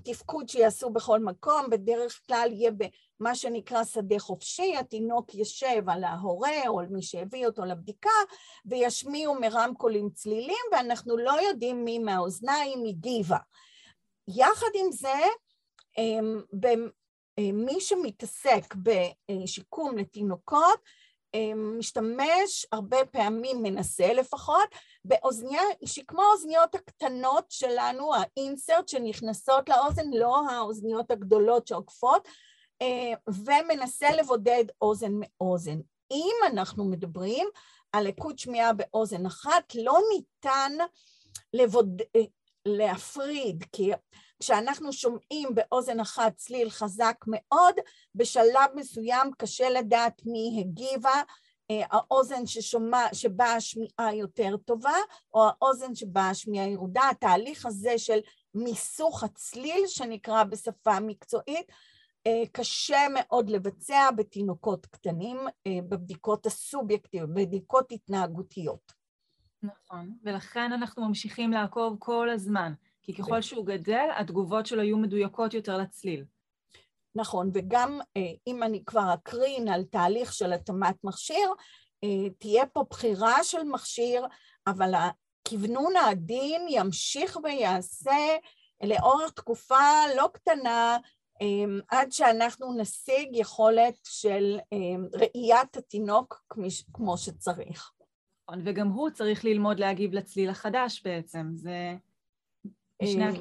תפקוד 0.05 0.49
שיעשו 0.49 0.91
בכל 0.91 1.21
מקום, 1.21 1.71
בדרך 1.71 2.21
כלל 2.27 2.49
יהיה 2.53 2.71
במה 2.71 3.35
שנקרא 3.35 3.85
שדה 3.85 4.19
חופשי, 4.19 4.77
התינוק 4.77 5.35
יושב 5.35 5.89
על 5.89 6.05
ההורה 6.05 6.69
או 6.69 6.81
על 6.81 6.87
מי 6.87 7.03
שהביא 7.03 7.47
אותו 7.47 7.65
לבדיקה 7.65 8.11
וישמיעו 8.67 9.41
מרמקולים 9.41 10.11
צלילים 10.11 10.65
ואנחנו 10.73 11.17
לא 11.17 11.41
יודעים 11.49 11.85
מי 11.85 11.99
מהאוזניים 11.99 12.85
הגיבה. 12.89 13.39
יחד 14.29 14.71
עם 14.75 14.93
זה, 14.93 15.19
אמ, 15.99 16.41
מי 17.53 17.81
שמתעסק 17.81 18.75
בשיקום 18.75 19.99
לתינוקות 19.99 20.81
משתמש 21.79 22.67
הרבה 22.73 23.05
פעמים, 23.05 23.62
מנסה 23.62 24.12
לפחות, 24.12 24.69
באוזניה 25.05 25.62
שהיא 25.85 26.05
כמו 26.09 26.23
האוזניות 26.23 26.75
הקטנות 26.75 27.45
שלנו, 27.51 28.11
האינסרט 28.15 28.89
שנכנסות 28.89 29.69
לאוזן, 29.69 30.11
לא 30.12 30.51
האוזניות 30.51 31.11
הגדולות 31.11 31.67
שעוקפות, 31.67 32.29
אה, 32.83 33.12
ומנסה 33.29 34.11
לבודד 34.11 34.65
אוזן 34.83 35.12
מאוזן. 35.21 35.79
אם 36.11 36.35
אנחנו 36.47 36.85
מדברים 36.85 37.49
על 37.93 38.05
לקות 38.09 38.39
שמיעה 38.39 38.73
באוזן 38.73 39.27
אחת, 39.27 39.75
לא 39.75 39.99
ניתן 40.12 40.73
לבוד... 41.53 42.03
אה, 42.17 42.21
להפריד, 42.67 43.65
כי 43.73 43.91
כשאנחנו 44.40 44.92
שומעים 44.92 45.49
באוזן 45.55 46.01
אחת 46.01 46.37
צליל 46.37 46.70
חזק 46.70 47.16
מאוד, 47.27 47.75
בשלב 48.14 48.70
מסוים 48.75 49.31
קשה 49.38 49.70
לדעת 49.70 50.22
מי 50.27 50.57
הגיבה, 50.61 51.22
אה, 51.70 51.83
האוזן 51.90 52.46
ששומע, 52.46 53.07
שבה 53.12 53.53
השמיעה 53.53 54.14
יותר 54.14 54.57
טובה, 54.57 54.96
או 55.35 55.49
האוזן 55.49 55.94
שבה 55.94 56.31
השמיעה 56.31 56.68
ירודה, 56.68 57.03
התהליך 57.11 57.66
הזה 57.66 57.99
של 57.99 58.18
מיסוך 58.55 59.25
הצליל, 59.25 59.87
שנקרא 59.87 60.44
בשפה 60.44 60.94
המקצועית, 60.94 61.72
אה, 62.27 62.42
קשה 62.53 63.07
מאוד 63.14 63.51
לבצע 63.51 64.11
בתינוקות 64.16 64.87
קטנים, 64.87 65.37
אה, 65.66 65.79
בבדיקות 65.88 66.46
הסובייקטיביות, 66.46 67.31
בבדיקות 67.31 67.92
התנהגותיות. 67.92 68.92
נכון, 69.62 70.16
ולכן 70.25 70.72
אנחנו 70.72 71.09
ממשיכים 71.09 71.53
לעקוב 71.53 71.96
כל 71.99 72.31
הזמן. 72.31 72.72
כי 73.07 73.14
ככל 73.14 73.42
שהוא 73.42 73.66
גדל, 73.66 74.09
התגובות 74.16 74.66
שלו 74.66 74.83
יהיו 74.83 74.99
מדויקות 74.99 75.55
יותר 75.55 75.77
לצליל. 75.77 76.25
נכון, 77.14 77.51
וגם 77.55 78.01
אה, 78.16 78.23
אם 78.47 78.62
אני 78.62 78.85
כבר 78.85 79.14
אקרין 79.14 79.69
על 79.69 79.85
תהליך 79.85 80.33
של 80.33 80.53
התאמת 80.53 81.05
מכשיר, 81.05 81.51
תהיה 82.38 82.66
פה 82.66 82.85
בחירה 82.90 83.45
של 83.45 83.64
מכשיר, 83.64 84.27
אבל 84.66 84.92
הכוונון 84.95 85.97
העדין 85.97 86.66
ימשיך 86.69 87.38
ויעשה 87.45 88.37
לאורך 88.83 89.31
תקופה 89.31 89.85
לא 90.16 90.29
קטנה 90.33 90.99
עד 91.88 92.12
שאנחנו 92.12 92.73
נשיג 92.79 93.29
יכולת 93.33 93.95
של 94.05 94.59
ראיית 95.12 95.77
התינוק 95.77 96.45
כמו 96.92 97.19
שצריך. 97.19 97.92
נכון, 98.49 98.62
וגם 98.64 98.88
הוא 98.88 99.11
צריך 99.11 99.45
ללמוד 99.45 99.81
להגיב 99.81 100.12
לצליל 100.12 100.51
החדש 100.51 101.03
בעצם, 101.05 101.47
זה. 101.55 101.95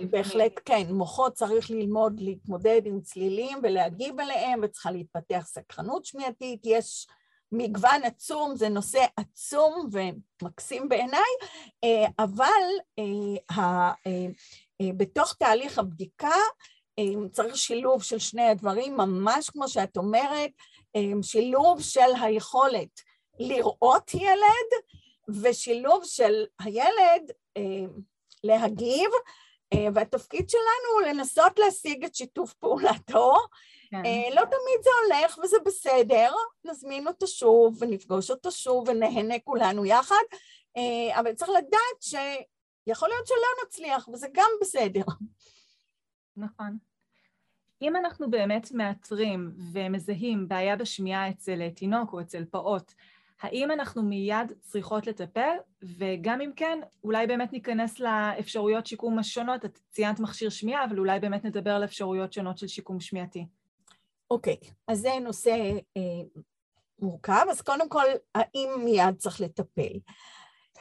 בהחלט 0.09 0.59
כן, 0.65 0.83
מוחו 0.89 1.31
צריך 1.31 1.69
ללמוד 1.71 2.19
להתמודד 2.19 2.81
עם 2.85 3.01
צלילים 3.01 3.57
ולהגיב 3.63 4.19
אליהם, 4.19 4.59
וצריכה 4.63 4.91
להתפתח 4.91 5.43
סקרנות 5.45 6.05
שמיעתית, 6.05 6.61
יש 6.63 7.07
מגוון 7.51 8.03
עצום, 8.03 8.55
זה 8.55 8.69
נושא 8.69 9.05
עצום 9.17 9.89
ומקסים 9.91 10.89
בעיניי, 10.89 11.31
אה, 11.83 12.05
אבל 12.19 12.45
אה, 12.99 13.91
אה, 14.07 14.91
בתוך 14.97 15.33
תהליך 15.33 15.79
הבדיקה 15.79 16.35
צריך 17.31 17.57
שילוב 17.57 18.03
של 18.03 18.19
שני 18.19 18.43
הדברים, 18.43 18.97
ממש 18.97 19.49
כמו 19.49 19.67
שאת 19.67 19.97
אומרת, 19.97 20.51
שילוב 21.21 21.81
של 21.81 22.11
היכולת 22.21 23.01
לראות 23.39 24.13
ילד 24.13 24.69
ושילוב 25.41 26.03
של 26.05 26.45
הילד 26.59 27.31
להגיב, 28.43 29.09
והתפקיד 29.93 30.49
שלנו 30.49 30.93
הוא 30.93 31.01
לנסות 31.01 31.59
להשיג 31.59 32.03
את 32.05 32.15
שיתוף 32.15 32.53
פעולתו. 32.53 33.33
כן. 33.91 34.01
לא 34.31 34.41
תמיד 34.41 34.83
זה 34.83 34.89
הולך 35.03 35.37
וזה 35.37 35.57
בסדר, 35.65 36.33
נזמין 36.65 37.07
אותו 37.07 37.27
שוב 37.27 37.77
ונפגוש 37.79 38.31
אותו 38.31 38.51
שוב 38.51 38.89
ונהנה 38.89 39.39
כולנו 39.43 39.85
יחד, 39.85 40.23
אבל 41.11 41.33
צריך 41.33 41.49
לדעת 41.49 42.01
שיכול 42.01 43.09
להיות 43.09 43.27
שלא 43.27 43.65
נצליח 43.65 44.07
וזה 44.07 44.27
גם 44.33 44.49
בסדר. 44.61 45.03
נכון. 46.37 46.77
אם 47.81 47.95
אנחנו 47.95 48.31
באמת 48.31 48.71
מאתרים 48.71 49.51
ומזהים 49.73 50.47
בעיה 50.47 50.75
בשמיעה 50.75 51.29
אצל 51.29 51.69
תינוק 51.69 52.13
או 52.13 52.21
אצל 52.21 52.45
פעוט, 52.51 52.93
האם 53.41 53.71
אנחנו 53.71 54.03
מיד 54.03 54.53
צריכות 54.61 55.07
לטפל? 55.07 55.55
וגם 55.97 56.41
אם 56.41 56.51
כן, 56.55 56.79
אולי 57.03 57.27
באמת 57.27 57.53
ניכנס 57.53 57.99
לאפשרויות 57.99 58.87
שיקום 58.87 59.19
השונות. 59.19 59.65
את 59.65 59.79
ציינת 59.89 60.19
מכשיר 60.19 60.49
שמיעה, 60.49 60.85
אבל 60.85 60.99
אולי 60.99 61.19
באמת 61.19 61.45
נדבר 61.45 61.71
על 61.71 61.83
אפשרויות 61.83 62.33
שונות 62.33 62.57
של 62.57 62.67
שיקום 62.67 62.99
שמיעתי. 62.99 63.45
אוקיי, 64.31 64.57
okay, 64.61 64.67
אז 64.87 64.99
זה 64.99 65.09
נושא 65.21 65.71
אה, 65.97 66.01
מורכב. 66.99 67.45
אז 67.51 67.61
קודם 67.61 67.89
כל, 67.89 68.05
האם 68.35 68.69
מיד 68.83 69.15
צריך 69.17 69.41
לטפל? 69.41 69.99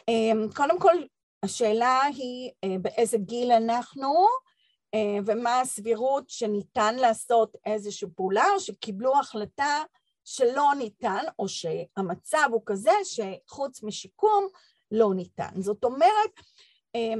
אה, 0.08 0.32
קודם 0.56 0.80
כל, 0.80 0.94
השאלה 1.42 2.02
היא 2.02 2.50
אה, 2.64 2.76
באיזה 2.82 3.18
גיל 3.18 3.52
אנחנו, 3.52 4.26
אה, 4.94 5.18
ומה 5.26 5.60
הסבירות 5.60 6.30
שניתן 6.30 6.94
לעשות 6.94 7.56
איזושהי 7.66 8.08
פעולה, 8.16 8.44
או 8.54 8.60
שקיבלו 8.60 9.18
החלטה 9.18 9.82
שלא 10.24 10.70
ניתן, 10.78 11.24
או 11.38 11.48
שהמצב 11.48 12.48
הוא 12.52 12.62
כזה 12.66 12.92
שחוץ 13.04 13.82
משיקום 13.82 14.48
לא 14.90 15.14
ניתן. 15.14 15.60
זאת 15.60 15.84
אומרת, 15.84 16.30
אה, 16.94 17.14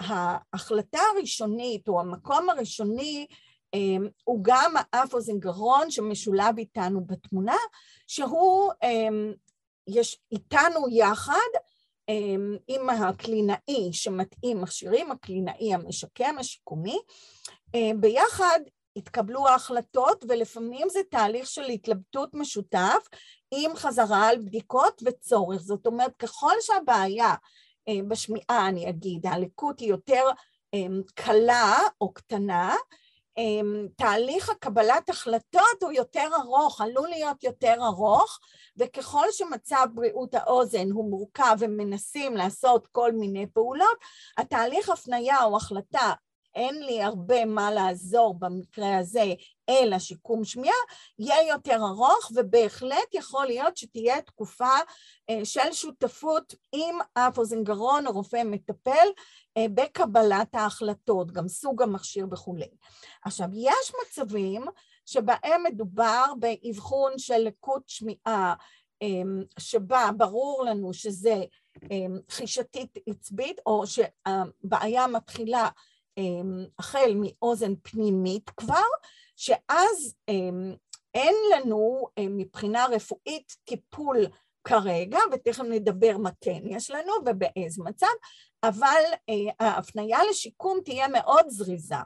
ההחלטה 0.00 1.00
הראשונית, 1.16 1.88
או 1.88 2.00
המקום 2.00 2.50
הראשוני, 2.50 3.26
אה, 3.74 4.08
הוא 4.24 4.38
גם 4.42 4.74
האף 4.76 5.14
אוזן 5.14 5.38
גרון 5.38 5.90
שמשולב 5.90 6.58
איתנו 6.58 7.04
בתמונה, 7.04 7.56
שהוא 8.06 8.72
יש 9.86 10.20
איתנו 10.32 10.88
יחד 10.90 11.50
אמ, 12.08 12.56
עם 12.68 12.90
הקלינאי 12.90 13.92
שמתאים 13.92 14.60
מכשירים, 14.60 15.10
הקלינאי 15.10 15.74
המשקם, 15.74 16.34
השיקומי, 16.38 16.98
אמ, 17.74 18.00
ביחד 18.00 18.60
התקבלו 18.96 19.48
ההחלטות 19.48 20.24
ולפעמים 20.28 20.88
זה 20.88 21.00
תהליך 21.10 21.46
של 21.46 21.64
התלבטות 21.64 22.34
משותף 22.34 23.08
עם 23.50 23.76
חזרה 23.76 24.28
על 24.28 24.38
בדיקות 24.38 25.02
וצורך. 25.06 25.62
זאת 25.62 25.86
אומרת, 25.86 26.16
ככל 26.16 26.54
שהבעיה 26.60 27.34
אמ, 27.88 28.08
בשמיעה, 28.08 28.68
אני 28.68 28.88
אגיד, 28.88 29.26
הלקות 29.26 29.80
היא 29.80 29.88
יותר 29.88 30.24
קלה 31.14 31.78
או 32.00 32.12
קטנה, 32.12 32.76
אמ, 33.38 33.86
תהליך 33.96 34.50
הקבלת 34.50 35.08
החלטות 35.08 35.82
הוא 35.82 35.92
יותר 35.92 36.28
ארוך, 36.42 36.80
עלול 36.80 37.08
להיות 37.08 37.44
יותר 37.44 37.74
ארוך, 37.86 38.38
וככל 38.76 39.26
שמצב 39.30 39.86
בריאות 39.94 40.34
האוזן 40.34 40.90
הוא 40.90 41.10
מורכב 41.10 41.56
ומנסים 41.58 42.36
לעשות 42.36 42.86
כל 42.86 43.12
מיני 43.12 43.46
פעולות, 43.46 43.98
התהליך 44.38 44.88
הפנייה 44.88 45.44
או 45.44 45.56
החלטה 45.56 46.12
אין 46.54 46.82
לי 46.82 47.02
הרבה 47.02 47.44
מה 47.44 47.70
לעזור 47.70 48.34
במקרה 48.38 48.98
הזה, 48.98 49.24
אלא 49.68 49.98
שיקום 49.98 50.44
שמיעה, 50.44 50.74
יהיה 51.18 51.48
יותר 51.48 51.76
ארוך, 51.76 52.32
ובהחלט 52.34 53.14
יכול 53.14 53.46
להיות 53.46 53.76
שתהיה 53.76 54.22
תקופה 54.22 54.74
אה, 55.30 55.44
של 55.44 55.72
שותפות 55.72 56.54
עם 56.72 56.98
אף 57.14 57.38
אוזן 57.38 57.64
גרון 57.64 58.06
או 58.06 58.12
רופא 58.12 58.42
מטפל 58.44 59.06
אה, 59.56 59.66
בקבלת 59.74 60.54
ההחלטות, 60.54 61.32
גם 61.32 61.48
סוג 61.48 61.82
המכשיר 61.82 62.26
וכולי. 62.30 62.68
עכשיו, 63.24 63.48
יש 63.52 63.92
מצבים 64.02 64.64
שבהם 65.06 65.62
מדובר 65.64 66.24
באבחון 66.38 67.18
של 67.18 67.38
לקות 67.38 67.82
שמיעה, 67.86 68.54
אה, 69.02 69.22
שבה 69.58 70.10
ברור 70.16 70.64
לנו 70.64 70.92
שזה 70.92 71.44
חישתית 72.30 72.98
עצבית, 73.06 73.60
או 73.66 73.84
שהבעיה 73.86 75.06
מתחילה 75.06 75.64
אמ, 75.64 75.91
החל 76.78 77.14
מאוזן 77.16 77.72
פנימית 77.82 78.50
כבר, 78.50 78.84
שאז 79.36 80.14
אמ, 80.28 80.74
אין 81.14 81.34
לנו 81.52 82.06
אמ, 82.18 82.36
מבחינה 82.36 82.86
רפואית 82.86 83.56
טיפול 83.64 84.26
כרגע, 84.64 85.18
ותכף 85.32 85.60
נדבר 85.60 86.18
מה 86.18 86.30
כן 86.40 86.60
יש 86.64 86.90
לנו 86.90 87.12
ובאיזה 87.26 87.82
מצב, 87.84 88.06
אבל 88.62 89.02
אה, 89.28 89.66
ההפניה 89.66 90.18
לשיקום 90.30 90.78
תהיה 90.84 91.08
מאוד 91.08 91.48
זריזה. 91.48 91.96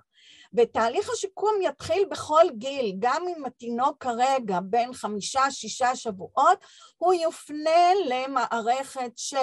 ותהליך 0.54 1.10
השיקום 1.10 1.54
יתחיל 1.62 2.04
בכל 2.10 2.44
גיל, 2.58 2.96
גם 2.98 3.24
אם 3.36 3.44
התינוק 3.44 4.04
כרגע 4.04 4.60
בין 4.60 4.94
חמישה-שישה 4.94 5.96
שבועות, 5.96 6.58
הוא 6.96 7.14
יופנה 7.14 7.90
למערכת 8.08 9.12
ש... 9.16 9.34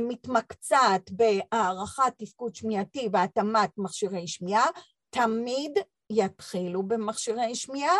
מתמקצעת 0.00 1.10
בהערכת 1.10 2.12
תפקוד 2.18 2.54
שמיעתי 2.54 3.08
והתאמת 3.12 3.70
מכשירי 3.76 4.26
שמיעה, 4.26 4.66
תמיד 5.10 5.78
יתחילו 6.10 6.82
במכשירי 6.82 7.54
שמיעה, 7.54 7.96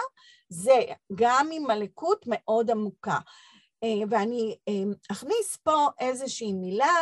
זה 0.48 0.80
גם 1.14 1.48
עם 1.52 1.62
מלקות 1.66 2.24
מאוד 2.26 2.70
עמוקה. 2.70 3.18
אה, 3.84 3.88
ואני 4.10 4.56
אה, 4.68 4.92
אכניס 5.12 5.56
פה 5.56 5.86
איזושהי 5.98 6.52
מילה 6.52 6.94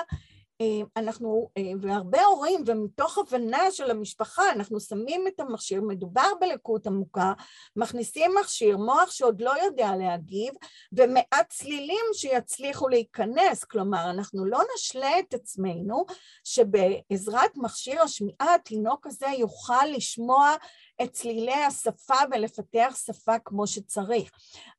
אנחנו, 0.96 1.50
אה, 1.56 1.62
והרבה 1.80 2.24
הורים, 2.24 2.64
ומתוך 2.66 3.18
הבנה 3.18 3.70
של 3.70 3.90
המשפחה, 3.90 4.52
אנחנו 4.52 4.80
שמים 4.80 5.24
את 5.28 5.40
המכשיר, 5.40 5.80
מדובר 5.82 6.28
בלקות 6.40 6.86
עמוקה, 6.86 7.32
מכניסים 7.76 8.30
מכשיר, 8.40 8.76
מוח 8.76 9.10
שעוד 9.10 9.40
לא 9.40 9.52
יודע 9.64 9.96
להגיב, 9.96 10.54
ומעט 10.92 11.48
צלילים 11.48 12.04
שיצליחו 12.12 12.88
להיכנס. 12.88 13.64
כלומר, 13.64 14.10
אנחנו 14.10 14.44
לא 14.44 14.60
נשלה 14.74 15.18
את 15.18 15.34
עצמנו 15.34 16.04
שבעזרת 16.44 17.56
מכשיר 17.56 18.02
השמיעה, 18.02 18.54
התינוק 18.54 19.06
הזה 19.06 19.26
יוכל 19.38 19.86
לשמוע 19.86 20.54
את 21.02 21.12
צלילי 21.12 21.54
השפה 21.54 22.14
ולפתח 22.32 22.96
שפה 23.06 23.38
כמו 23.44 23.66
שצריך. 23.66 24.30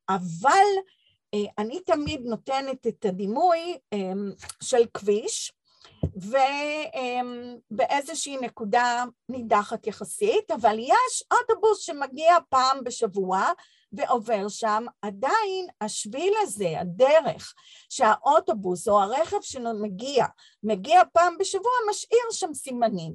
אבל 0.09 0.67
אה, 1.33 1.39
אני 1.57 1.79
תמיד 1.79 2.21
נותנת 2.25 2.87
את 2.87 3.05
הדימוי 3.05 3.77
של 4.63 4.85
כביש, 4.93 5.53
ובאיזושהי 7.71 8.37
נקודה 8.37 9.03
נידחת 9.29 9.87
יחסית, 9.87 10.51
אבל 10.51 10.79
יש 10.79 11.23
אוטובוס 11.31 11.79
שמגיע 11.79 12.35
פעם 12.49 12.83
בשבוע 12.83 13.51
ועובר 13.93 14.47
שם, 14.47 14.85
עדיין 15.01 15.67
השביל 15.81 16.33
הזה, 16.41 16.79
הדרך 16.79 17.53
שהאוטובוס 17.89 18.87
או 18.87 19.01
הרכב 19.01 19.41
שלו 19.41 19.69
מגיע, 20.63 21.01
פעם 21.13 21.37
בשבוע, 21.37 21.71
משאיר 21.89 22.31
שם 22.31 22.53
סימנים. 22.53 23.13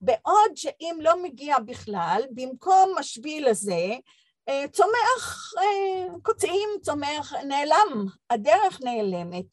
בעוד 0.00 0.56
שאם 0.56 0.98
לא 1.00 1.22
מגיע 1.22 1.58
בכלל, 1.58 2.22
במקום 2.30 2.94
השביל 2.98 3.48
הזה, 3.48 3.96
צומח, 4.72 5.52
אה, 5.58 6.18
קוצים, 6.22 6.68
צומח, 6.82 7.32
נעלם, 7.32 8.06
הדרך 8.30 8.80
נעלמת. 8.80 9.44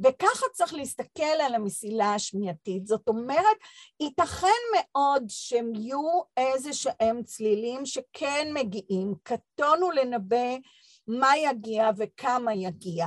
וככה 0.00 0.46
צריך 0.52 0.74
להסתכל 0.74 1.22
על 1.22 1.54
המסילה 1.54 2.14
השמיעתית. 2.14 2.86
זאת 2.86 3.08
אומרת, 3.08 3.56
ייתכן 4.00 4.48
מאוד 4.74 5.24
שהם 5.28 5.74
יהיו 5.74 6.20
איזה 6.36 6.72
שהם 6.72 7.22
צלילים 7.22 7.86
שכן 7.86 8.48
מגיעים, 8.54 9.14
קטונו 9.22 9.90
לנבא 9.90 10.56
מה 11.06 11.36
יגיע 11.36 11.90
וכמה 11.96 12.54
יגיע. 12.54 13.06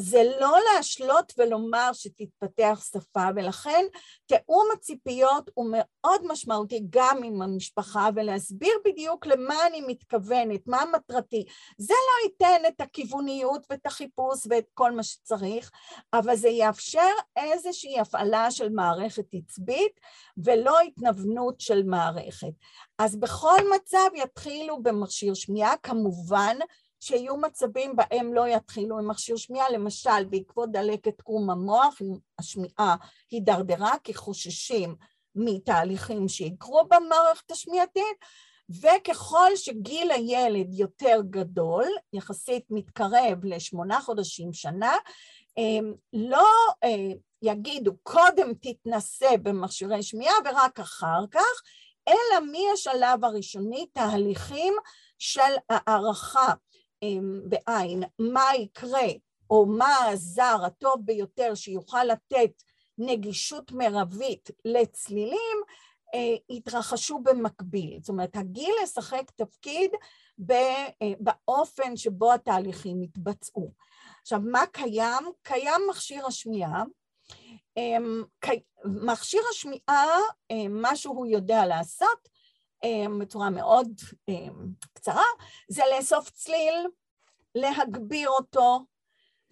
זה 0.00 0.22
לא 0.40 0.56
להשלות 0.74 1.32
ולומר 1.38 1.90
שתתפתח 1.92 2.84
שפה, 2.92 3.28
ולכן 3.36 3.84
תיאום 4.26 4.68
הציפיות 4.74 5.50
הוא 5.54 5.66
מאוד 5.72 6.20
משמעותי 6.26 6.86
גם 6.90 7.20
עם 7.24 7.42
המשפחה, 7.42 8.08
ולהסביר 8.14 8.72
בדיוק 8.84 9.26
למה 9.26 9.66
אני 9.66 9.80
מתכוונת, 9.80 10.60
מה 10.66 10.84
מטרתי. 10.94 11.44
זה 11.78 11.94
לא 11.94 12.28
ייתן 12.28 12.68
את 12.68 12.80
הכיווניות 12.80 13.66
ואת 13.70 13.86
החיפוש 13.86 14.46
ואת 14.50 14.64
כל 14.74 14.92
מה 14.92 15.02
שצריך, 15.02 15.70
אבל 16.12 16.36
זה 16.36 16.48
יאפשר 16.48 17.10
איזושהי 17.36 18.00
הפעלה 18.00 18.50
של 18.50 18.68
מערכת 18.68 19.26
עצבית, 19.32 20.00
ולא 20.44 20.80
התנוונות 20.80 21.60
של 21.60 21.82
מערכת. 21.82 22.52
אז 22.98 23.16
בכל 23.16 23.58
מצב 23.76 24.08
יתחילו 24.14 24.82
במכשיר 24.82 25.34
שמיעה, 25.34 25.74
כמובן 25.82 26.56
שיהיו 27.00 27.36
מצבים 27.36 27.96
בהם 27.96 28.34
לא 28.34 28.48
יתחילו 28.48 28.98
עם 28.98 29.08
מכשיר 29.08 29.36
שמיעה, 29.36 29.70
למשל 29.70 30.24
בעקבות 30.30 30.72
דלקת 30.72 31.20
קרום 31.20 31.50
המוח, 31.50 31.98
השמיעה 32.38 32.96
הידרדרה 33.30 33.92
כי 34.04 34.14
חוששים 34.14 34.96
מתהליכים 35.34 36.28
שיקרו 36.28 36.82
במערכת 36.88 37.50
השמיעתית, 37.50 38.16
וככל 38.70 39.56
שגיל 39.56 40.10
הילד 40.10 40.74
יותר 40.74 41.20
גדול, 41.30 41.84
יחסית 42.12 42.64
מתקרב 42.70 43.44
לשמונה 43.44 44.00
חודשים, 44.00 44.52
שנה, 44.52 44.96
לא 46.12 46.48
אה, 46.84 47.12
יגידו 47.42 47.92
קודם 48.02 48.52
תתנסה 48.54 49.36
במכשירי 49.42 50.02
שמיעה 50.02 50.34
ורק 50.44 50.80
אחר 50.80 51.24
כך, 51.30 51.62
אלא 52.08 52.46
מהשלב 52.52 53.24
הראשוני 53.24 53.86
תהליכים 53.92 54.74
של 55.18 55.40
הערכה. 55.70 56.48
אמ, 56.48 56.67
בעין, 57.44 58.02
מה 58.18 58.50
יקרה 58.58 59.08
או 59.50 59.66
מה 59.66 59.96
הזר 60.04 60.56
הטוב 60.66 61.00
ביותר 61.04 61.54
שיוכל 61.54 62.04
לתת 62.04 62.62
נגישות 62.98 63.72
מרבית 63.72 64.50
לצלילים, 64.64 65.58
אה, 66.14 66.56
התרחשו 66.56 67.18
במקביל. 67.18 67.98
זאת 68.00 68.08
אומרת, 68.08 68.36
הגיל 68.36 68.74
לשחק 68.82 69.30
תפקיד 69.36 69.90
אה, 70.50 70.88
באופן 71.20 71.96
שבו 71.96 72.32
התהליכים 72.32 73.02
התבצעו. 73.02 73.72
עכשיו, 74.22 74.40
מה 74.40 74.66
קיים? 74.66 75.24
קיים 75.42 75.80
מכשיר 75.90 76.26
השמיעה. 76.26 76.82
אמ, 77.76 78.22
מכשיר 78.84 79.40
השמיעה, 79.50 80.18
אה, 80.50 80.68
מה 80.68 80.96
שהוא 80.96 81.26
יודע 81.26 81.66
לעשות, 81.66 82.28
בצורה 83.20 83.50
מאוד 83.50 83.88
אמ, 84.28 84.68
קצרה, 84.94 85.24
זה 85.68 85.82
לאסוף 85.96 86.30
צליל, 86.30 86.86
להגביר 87.54 88.28
אותו 88.28 88.80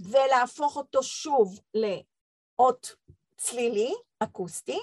ולהפוך 0.00 0.76
אותו 0.76 1.02
שוב 1.02 1.60
לאות 1.74 2.94
צלילי, 3.36 3.94
אקוסטי, 4.18 4.78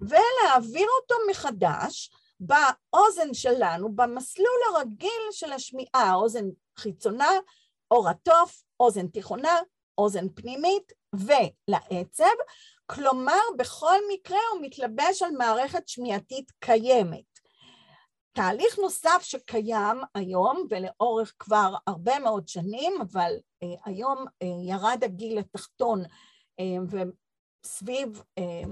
ולהעביר 0.00 0.88
אותו 1.00 1.14
מחדש 1.30 2.10
באוזן 2.40 3.34
שלנו, 3.34 3.96
במסלול 3.96 4.60
הרגיל 4.74 5.22
של 5.30 5.52
השמיעה, 5.52 6.14
אוזן 6.14 6.44
חיצונה, 6.78 7.30
אור 7.90 8.08
התוף, 8.08 8.62
אוזן 8.80 9.06
תיכונה, 9.08 9.56
אוזן 9.98 10.28
פנימית 10.34 10.92
ולעצב, 11.14 12.24
כלומר 12.86 13.40
בכל 13.58 13.96
מקרה 14.08 14.38
הוא 14.52 14.60
מתלבש 14.62 15.22
על 15.22 15.30
מערכת 15.30 15.88
שמיעתית 15.88 16.52
קיימת. 16.58 17.27
תהליך 18.38 18.78
נוסף 18.78 19.20
שקיים 19.22 19.96
היום 20.14 20.66
ולאורך 20.70 21.34
כבר 21.38 21.74
הרבה 21.86 22.18
מאוד 22.18 22.48
שנים, 22.48 22.92
אבל 23.00 23.32
אה, 23.62 23.68
היום 23.84 24.26
אה, 24.42 24.46
ירד 24.68 25.00
הגיל 25.04 25.38
התחתון 25.38 26.04
אה, 26.60 27.04
וסביב 27.64 28.22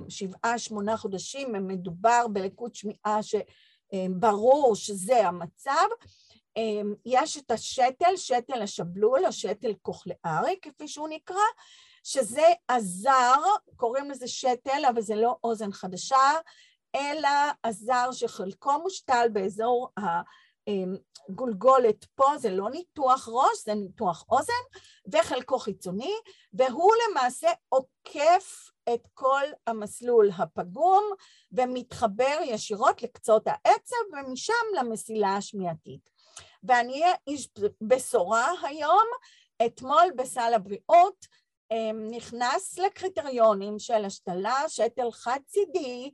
שבעה 0.08 0.58
שמונה 0.58 0.96
חודשים 0.96 1.52
מדובר 1.52 2.26
בלקות 2.32 2.74
שמיעה 2.74 3.20
שברור 3.22 4.74
שזה 4.74 5.26
המצב. 5.26 5.86
יש 7.06 7.38
את 7.38 7.50
השתל, 7.50 8.16
שתל 8.16 8.62
השבלול, 8.62 9.24
השתל 9.24 9.74
קוכלארי 9.82 10.56
כפי 10.62 10.88
שהוא 10.88 11.08
נקרא, 11.08 11.46
שזה 12.04 12.46
הזר, 12.68 13.40
קוראים 13.76 14.10
לזה 14.10 14.28
שתל 14.28 14.82
אבל 14.88 15.00
זה 15.00 15.14
לא 15.14 15.36
אוזן 15.44 15.72
חדשה, 15.72 16.30
אלא 16.96 17.28
הזר 17.64 18.08
שחלקו 18.12 18.72
מושתל 18.82 19.28
באזור 19.32 19.88
הגולגולת 21.28 22.04
פה, 22.04 22.38
זה 22.38 22.50
לא 22.50 22.70
ניתוח 22.70 23.28
ראש, 23.32 23.64
זה 23.64 23.74
ניתוח 23.74 24.24
אוזן, 24.30 24.52
וחלקו 25.12 25.58
חיצוני, 25.58 26.14
והוא 26.52 26.92
למעשה 27.10 27.48
עוקף 27.68 28.70
את 28.94 29.00
כל 29.14 29.44
המסלול 29.66 30.30
הפגום 30.38 31.04
ומתחבר 31.52 32.38
ישירות 32.44 33.02
לקצות 33.02 33.42
העצב 33.46 33.96
ומשם 34.12 34.52
למסילה 34.78 35.36
השמיעתית. 35.36 36.10
ואני 36.62 37.02
אהיה 37.02 37.14
איש 37.26 37.48
בשורה 37.80 38.52
היום, 38.62 39.06
אתמול 39.66 40.04
בסל 40.16 40.52
הבריאות 40.54 41.26
נכנס 42.10 42.78
לקריטריונים 42.78 43.78
של 43.78 44.04
השתלה 44.04 44.64
שתל 44.68 45.10
חד 45.12 45.38
צידי 45.46 46.04
אמ, 46.04 46.10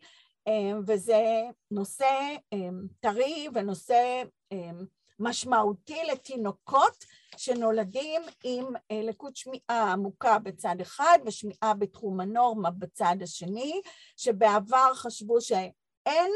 וזה 0.86 1.42
נושא 1.70 2.36
אמ, 2.52 2.86
טרי 3.00 3.48
ונושא 3.54 4.22
אמ, 4.52 4.84
משמעותי 5.18 5.98
לתינוקות 6.12 7.04
שנולדים 7.36 8.22
עם 8.44 8.66
אה, 8.90 9.00
לקות 9.02 9.36
שמיעה 9.36 9.92
עמוקה 9.92 10.38
בצד 10.38 10.76
אחד 10.82 11.18
ושמיעה 11.26 11.74
בתחום 11.74 12.20
הנורמה 12.20 12.70
בצד 12.70 13.16
השני, 13.22 13.80
שבעבר 14.16 14.94
חשבו 14.94 15.40
שאין 15.40 16.32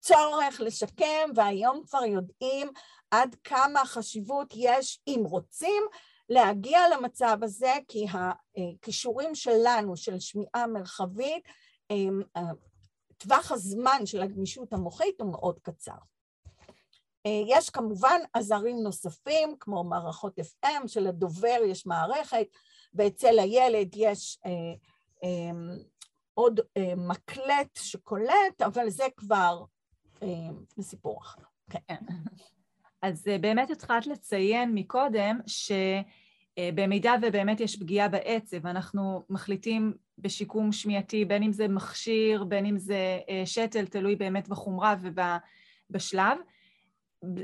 צורך 0.00 0.60
לשקם 0.60 1.30
והיום 1.34 1.82
כבר 1.86 2.04
יודעים 2.04 2.68
עד 3.10 3.36
כמה 3.44 3.84
חשיבות 3.84 4.52
יש, 4.56 5.00
אם 5.06 5.22
רוצים, 5.24 5.82
להגיע 6.28 6.80
למצב 6.88 7.38
הזה, 7.42 7.72
כי 7.88 8.06
הכישורים 8.12 9.34
שלנו 9.34 9.96
של 9.96 10.20
שמיעה 10.20 10.66
מרחבית 10.66 11.44
טווח 13.18 13.52
הזמן 13.52 14.06
של 14.06 14.22
הגמישות 14.22 14.72
המוחית 14.72 15.20
הוא 15.20 15.32
מאוד 15.32 15.58
קצר. 15.58 15.98
אה, 17.26 17.42
יש 17.46 17.70
כמובן 17.70 18.20
עזרים 18.32 18.76
נוספים, 18.82 19.56
כמו 19.60 19.84
מערכות 19.84 20.38
FM, 20.38 20.88
שלדובר 20.88 21.56
יש 21.66 21.86
מערכת, 21.86 22.46
ואצל 22.94 23.38
הילד 23.38 23.88
יש 23.96 24.38
אה, 24.46 24.50
אה, 25.24 25.76
עוד 26.34 26.60
אה, 26.76 26.92
מקלט 26.96 27.78
שקולט, 27.78 28.62
אבל 28.62 28.90
זה 28.90 29.04
כבר 29.16 29.64
אה, 30.22 30.28
סיפור 30.80 31.20
אחר. 31.20 31.42
כן. 31.70 31.96
אז 33.02 33.28
אה, 33.28 33.38
באמת 33.38 33.70
התחלת 33.70 34.06
לציין 34.06 34.74
מקודם 34.74 35.38
ש... 35.46 35.72
אה, 36.58 36.70
במידה 36.74 37.14
ובאמת 37.22 37.60
יש 37.60 37.76
פגיעה 37.76 38.08
בעצב, 38.08 38.66
אנחנו 38.66 39.22
מחליטים 39.30 39.94
בשיקום 40.18 40.72
שמיעתי, 40.72 41.24
בין 41.24 41.42
אם 41.42 41.52
זה 41.52 41.68
מכשיר, 41.68 42.44
בין 42.44 42.66
אם 42.66 42.78
זה 42.78 43.18
אה, 43.28 43.42
שתל, 43.46 43.86
תלוי 43.86 44.16
באמת 44.16 44.48
בחומרה 44.48 44.94
ובשלב. 45.90 46.38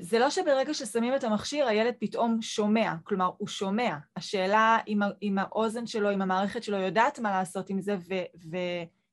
זה 0.00 0.18
לא 0.18 0.30
שברגע 0.30 0.74
ששמים 0.74 1.14
את 1.16 1.24
המכשיר 1.24 1.66
הילד 1.66 1.94
פתאום 1.98 2.42
שומע, 2.42 2.94
כלומר 3.04 3.30
הוא 3.38 3.48
שומע. 3.48 3.96
השאלה 4.16 4.78
אם, 4.88 4.98
אם 5.22 5.38
האוזן 5.38 5.86
שלו, 5.86 6.12
אם 6.12 6.22
המערכת 6.22 6.62
שלו 6.62 6.76
יודעת 6.76 7.18
מה 7.18 7.30
לעשות 7.30 7.70
עם 7.70 7.80
זה 7.80 7.96
ו, 8.08 8.14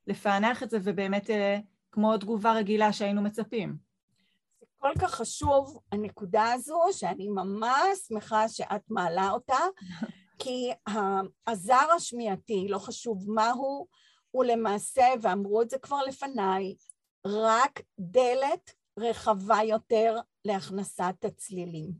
ולפענח 0.08 0.62
את 0.62 0.70
זה 0.70 0.78
ובאמת 0.82 1.30
אה, 1.30 1.58
כמו 1.92 2.18
תגובה 2.18 2.52
רגילה 2.52 2.92
שהיינו 2.92 3.22
מצפים. 3.22 3.76
כל 4.78 4.92
כך 5.00 5.14
חשוב 5.14 5.78
הנקודה 5.92 6.52
הזו, 6.52 6.80
שאני 6.92 7.28
ממש 7.28 7.98
שמחה 8.08 8.48
שאת 8.48 8.90
מעלה 8.90 9.30
אותה, 9.30 9.58
כי 10.42 10.70
הזר 11.46 11.86
השמיעתי, 11.96 12.66
לא 12.68 12.78
חשוב 12.78 13.30
מהו, 13.30 13.86
הוא 14.30 14.44
למעשה, 14.44 15.06
ואמרו 15.22 15.62
את 15.62 15.70
זה 15.70 15.78
כבר 15.78 16.02
לפניי, 16.02 16.74
רק 17.26 17.80
דלת 17.98 18.74
רחבה 18.98 19.58
יותר 19.64 20.18
להכנסת 20.44 21.24
הצלילים. 21.24 21.90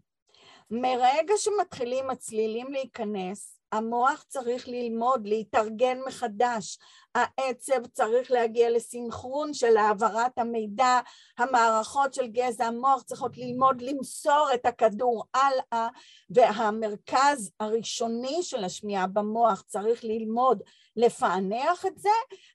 מרגע 0.71 1.35
שמתחילים 1.37 2.11
הצלילים 2.11 2.73
להיכנס, 2.73 3.62
המוח 3.73 4.25
צריך 4.29 4.69
ללמוד, 4.69 5.27
להתארגן 5.27 5.99
מחדש, 6.07 6.79
העצב 7.15 7.87
צריך 7.93 8.31
להגיע 8.31 8.71
לסינכרון 8.71 9.55
של 9.55 9.77
העברת 9.77 10.39
המידע, 10.39 11.01
המערכות 11.39 12.15
של 12.15 12.27
גזע 12.27 12.65
המוח 12.65 13.03
צריכות 13.03 13.39
ללמוד 13.39 13.81
למסור 13.81 14.49
את 14.55 14.67
הכדור 14.67 15.25
הלאה, 15.35 15.89
והמרכז 16.31 17.51
הראשוני 17.61 18.43
של 18.43 18.65
השמיעה 18.65 19.07
במוח 19.07 19.63
צריך 19.67 20.05
ללמוד 20.05 20.63
לפענח 20.97 21.87
את 21.87 21.99
זה, 21.99 22.09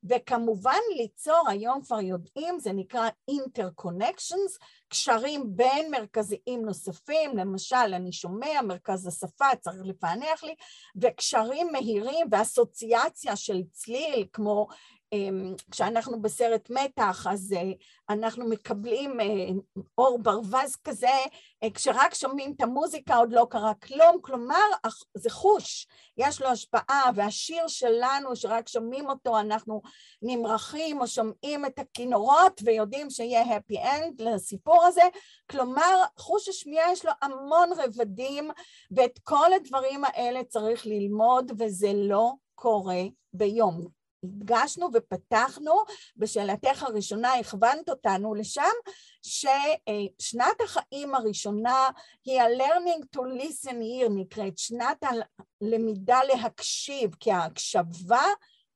וכמובן 0.10 0.80
ליצור, 0.98 1.44
היום 1.48 1.82
כבר 1.82 2.02
יודעים, 2.02 2.60
זה 2.60 2.74
נקרא 2.74 3.10
interconnections, 3.32 4.58
קשרים 4.90 5.44
בין 5.56 5.92
מרכזיים 5.92 6.66
נוספים, 6.66 7.38
למשל 7.38 7.94
אני 7.94 8.12
שומע 8.12 8.62
מרכז 8.64 9.08
השפה 9.08 9.46
צריך 9.60 9.82
לפענח 9.84 10.44
לי, 10.44 10.56
וקשרים 11.02 11.72
מהירים 11.72 12.28
ואסוציאציה 12.32 13.36
של 13.36 13.62
צליל 13.72 14.28
כמו 14.34 14.68
כשאנחנו 15.72 16.22
בסרט 16.22 16.70
מתח 16.70 17.28
אז 17.30 17.54
אה, 17.58 17.72
אנחנו 18.10 18.50
מקבלים 18.50 19.20
אה, 19.20 19.26
אור 19.98 20.20
ברווז 20.20 20.76
כזה, 20.84 21.08
אה, 21.64 21.70
כשרק 21.74 22.14
שומעים 22.14 22.54
את 22.56 22.62
המוזיקה 22.62 23.16
עוד 23.16 23.34
לא 23.34 23.48
קרה 23.50 23.74
כלום, 23.74 24.22
כלומר 24.22 24.66
זה 25.18 25.30
חוש, 25.30 25.88
יש 26.18 26.42
לו 26.42 26.48
השפעה 26.48 27.10
והשיר 27.16 27.68
שלנו 27.68 28.36
שרק 28.36 28.68
שומעים 28.68 29.10
אותו 29.10 29.40
אנחנו 29.40 29.82
נמרחים 30.22 31.02
או 31.02 31.08
שומעים 31.08 31.66
את 31.66 31.80
הכינורות 31.80 32.62
ויודעים 32.66 33.10
שיהיה 33.10 33.44
happy 33.44 33.78
end 33.78 34.24
לסיפור 34.24 34.86
הזה, 34.86 35.04
כלומר 35.52 36.04
חוש 36.18 36.50
השמיעה 36.50 36.92
יש 36.92 37.06
לו 37.06 37.12
המון 37.22 37.70
רבדים 37.78 38.52
ואת 38.92 39.20
כל 39.24 39.54
הדברים 39.54 40.06
האלה 40.06 40.44
צריך 40.44 40.86
ללמוד 40.86 41.52
וזה 41.60 41.92
לא 41.94 42.32
קורה 42.56 43.02
ביום. 43.34 43.97
הדגשנו 44.24 44.90
ופתחנו, 44.94 45.74
בשאלתך 46.18 46.84
הראשונה 46.84 47.34
הכוונת 47.34 47.90
אותנו 47.90 48.36
לשם, 48.36 48.64
ששנת 49.22 50.62
החיים 50.64 51.16
הראשונה 51.16 51.90
היא 52.26 52.42
ה-learning 52.42 53.04
to 53.16 53.20
listen 53.20 53.72
here 53.74 54.10
נקראת, 54.10 54.58
שנת 54.58 55.04
הלמידה 55.62 56.20
להקשיב, 56.24 57.16
כי 57.20 57.32
ההקשבה 57.32 58.24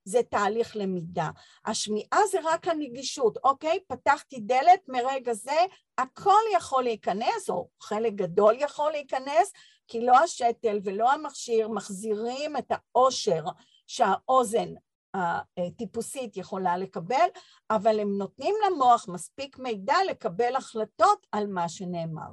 זה 0.05 0.19
תהליך 0.29 0.75
למידה. 0.75 1.29
השמיעה 1.65 2.19
זה 2.31 2.39
רק 2.43 2.67
הנגישות, 2.67 3.37
אוקיי? 3.43 3.79
פתחתי 3.87 4.39
דלת, 4.39 4.81
מרגע 4.87 5.33
זה 5.33 5.65
הכל 5.97 6.41
יכול 6.53 6.83
להיכנס, 6.83 7.49
או 7.49 7.67
חלק 7.81 8.13
גדול 8.13 8.55
יכול 8.59 8.91
להיכנס, 8.91 9.51
כי 9.87 10.05
לא 10.05 10.17
השתל 10.17 10.79
ולא 10.83 11.11
המכשיר 11.11 11.67
מחזירים 11.67 12.57
את 12.57 12.71
העושר 12.71 13.43
שהאוזן 13.87 14.73
הטיפוסית 15.14 16.38
יכולה 16.38 16.78
לקבל, 16.78 17.28
אבל 17.70 17.99
הם 17.99 18.18
נותנים 18.18 18.55
למוח 18.68 19.07
מספיק 19.07 19.59
מידע 19.59 19.95
לקבל 20.09 20.55
החלטות 20.55 21.28
על 21.32 21.47
מה 21.47 21.70
שנאמר. 21.70 22.30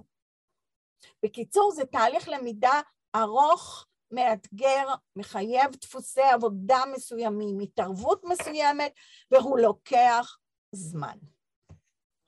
בקיצור, 1.25 1.73
זה 1.73 1.85
תהליך 1.85 2.29
למידה 2.29 2.81
ארוך, 3.17 3.87
מאתגר, 4.11 4.95
מחייב 5.17 5.71
דפוסי 5.81 6.23
עבודה 6.23 6.79
מסוימים, 6.95 7.61
התערבות 7.61 8.25
מסוימת, 8.25 8.93
והוא 9.31 9.59
לוקח 9.59 10.39
זמן. 10.73 11.17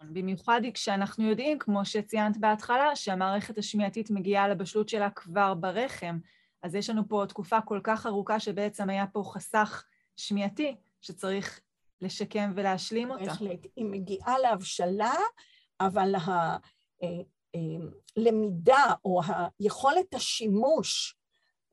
במיוחד 0.03 0.61
כשאנחנו 0.75 1.25
יודעים, 1.25 1.59
כמו 1.59 1.85
שציינת 1.85 2.37
בהתחלה, 2.37 2.97
שהמערכת 2.97 3.59
השמיעתית 3.59 4.11
מגיעה 4.11 4.49
לבשלות 4.49 4.89
שלה 4.89 5.11
כבר 5.11 5.55
ברחם, 5.55 6.19
אז 6.63 6.75
יש 6.75 6.91
לנו 6.91 7.09
פה 7.09 7.25
תקופה 7.29 7.61
כל 7.61 7.81
כך 7.85 8.07
ארוכה 8.07 8.41
שבעצם 8.41 8.91
היה 8.91 9.07
פה 9.07 9.23
חסך 9.35 9.85
שמיעתי 10.21 10.77
שצריך 11.01 11.61
לשקם 12.01 12.53
ולהשלים 12.57 13.11
אותה. 13.11 13.25
בהחלט. 13.25 13.67
היא 13.77 13.85
מגיעה 13.85 14.39
להבשלה, 14.39 15.15
אבל 15.81 16.15
הלמידה 18.17 18.75
אה, 18.75 18.95
או 19.05 19.21
היכולת 19.61 20.15
השימוש, 20.15 21.17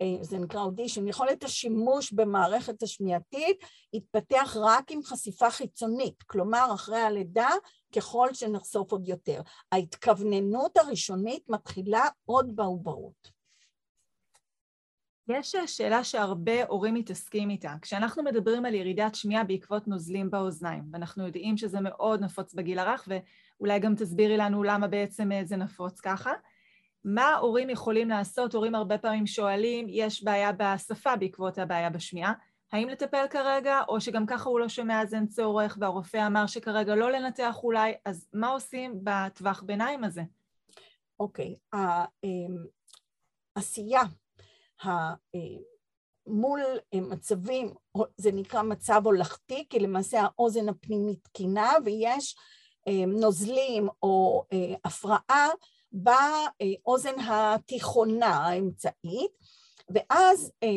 אה, 0.02 0.16
זה 0.22 0.38
נקרא 0.38 0.62
אודישן, 0.62 1.08
יכולת 1.08 1.44
השימוש 1.44 2.12
במערכת 2.12 2.84
השמיעתית 2.84 3.58
יתפתח 3.94 4.58
רק 4.60 4.92
עם 4.92 5.04
חשיפה 5.04 5.52
חיצונית, 5.52 6.24
כלומר 6.24 6.68
אחרי 6.74 7.00
הלידה 7.00 7.50
ככל 7.96 8.34
שנחשוף 8.34 8.92
עוד 8.92 9.08
יותר. 9.08 9.42
ההתכווננות 9.72 10.78
הראשונית 10.78 11.50
מתחילה 11.50 12.06
עוד 12.26 12.56
בעוברות. 12.56 13.37
יש 15.28 15.56
שאלה 15.66 16.04
שהרבה 16.04 16.66
הורים 16.66 16.94
מתעסקים 16.94 17.50
איתה. 17.50 17.74
כשאנחנו 17.82 18.24
מדברים 18.24 18.66
על 18.66 18.74
ירידת 18.74 19.16
שמיעה 19.16 19.44
בעקבות 19.44 19.88
נוזלים 19.88 20.32
באוזניים, 20.32 20.84
ואנחנו 20.92 21.26
יודעים 21.26 21.58
שזה 21.58 21.82
מאוד 21.82 22.22
נפוץ 22.22 22.54
בגיל 22.54 22.80
הרך, 22.80 23.08
ואולי 23.08 23.80
גם 23.80 23.96
תסבירי 23.96 24.38
לנו 24.38 24.64
למה 24.64 24.88
בעצם 24.88 25.30
זה 25.44 25.56
נפוץ 25.56 26.00
ככה, 26.00 26.32
מה 27.04 27.36
הורים 27.36 27.70
יכולים 27.70 28.10
לעשות? 28.10 28.54
הורים 28.54 28.76
הרבה 28.76 28.98
פעמים 28.98 29.28
שואלים, 29.28 29.86
יש 29.90 30.24
בעיה 30.24 30.52
בשפה 30.52 31.16
בעקבות 31.16 31.58
הבעיה 31.58 31.90
בשמיעה, 31.90 32.34
האם 32.72 32.90
לטפל 32.90 33.26
כרגע, 33.30 33.82
או 33.88 34.02
שגם 34.02 34.26
ככה 34.26 34.50
הוא 34.50 34.60
לא 34.60 34.70
שומע 34.70 35.02
אז 35.02 35.14
אין 35.14 35.28
צורך, 35.28 35.78
והרופא 35.82 36.28
אמר 36.28 36.48
שכרגע 36.48 36.96
לא 36.96 37.12
לנתח 37.12 37.60
אולי, 37.64 37.94
אז 38.06 38.28
מה 38.34 38.48
עושים 38.48 39.00
בטווח 39.04 39.64
ביניים 39.66 40.04
הזה? 40.04 40.22
אוקיי, 41.20 41.56
okay. 41.76 41.78
העשייה 43.56 44.02
מול 46.28 46.62
מצבים, 46.94 47.74
זה 48.18 48.32
נקרא 48.32 48.62
מצב 48.62 49.02
הולכתי, 49.06 49.66
כי 49.70 49.80
למעשה 49.80 50.22
האוזן 50.22 50.70
הפנימית 50.70 51.20
תקינה 51.24 51.72
ויש 51.86 52.36
אה, 52.88 53.06
נוזלים 53.06 53.90
או 54.04 54.44
אה, 54.54 54.76
הפרעה 54.86 55.50
באוזן 55.92 57.20
התיכונה 57.20 58.36
האמצעית, 58.36 59.32
ואז 59.90 60.52
אה, 60.64 60.70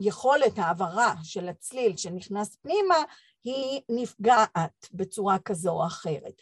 היכולת 0.00 0.58
העברה 0.58 1.14
של 1.22 1.48
הצליל 1.48 1.96
שנכנס 1.96 2.56
פנימה 2.56 2.96
היא 3.44 3.80
נפגעת 3.88 4.88
בצורה 4.92 5.38
כזו 5.38 5.70
או 5.70 5.86
אחרת. 5.86 6.34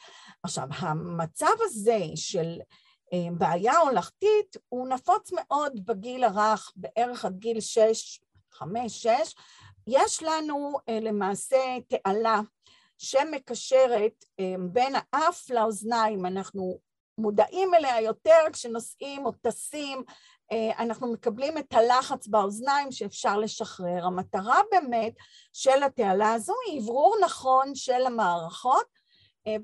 עכשיו, 0.43 0.69
המצב 0.71 1.55
הזה 1.61 1.99
של 2.15 2.59
אה, 2.61 2.77
בעיה 3.13 3.79
הולכתית 3.79 4.57
הוא 4.69 4.89
נפוץ 4.89 5.33
מאוד 5.33 5.87
בגיל 5.87 6.25
הרך, 6.25 6.73
בערך 6.77 7.25
עד 7.25 7.39
גיל 7.39 7.61
שש, 7.61 8.21
חמש, 8.53 9.03
שש. 9.03 9.35
יש 9.87 10.23
לנו 10.23 10.73
אה, 10.89 11.01
למעשה 11.01 11.77
תעלה 11.89 12.41
שמקשרת 12.99 14.25
אה, 14.41 14.55
בין 14.73 14.95
האף 14.97 15.51
לאוזניים, 15.51 16.27
אנחנו 16.27 16.79
מודעים 17.19 17.75
אליה 17.75 18.01
יותר 18.01 18.39
כשנוסעים 18.53 19.27
או 19.27 19.33
טסים, 19.33 20.03
אנחנו 20.79 21.13
מקבלים 21.13 21.59
את 21.59 21.75
הלחץ 21.75 22.27
באוזניים 22.27 22.93
שאפשר 22.93 23.39
לשחרר. 23.39 24.07
המטרה 24.07 24.61
באמת 24.71 25.13
של 25.53 25.83
התעלה 25.83 26.33
הזו 26.33 26.53
היא 26.67 26.81
אוורור 26.81 27.17
נכון 27.25 27.75
של 27.75 28.07
המערכות, 28.07 28.87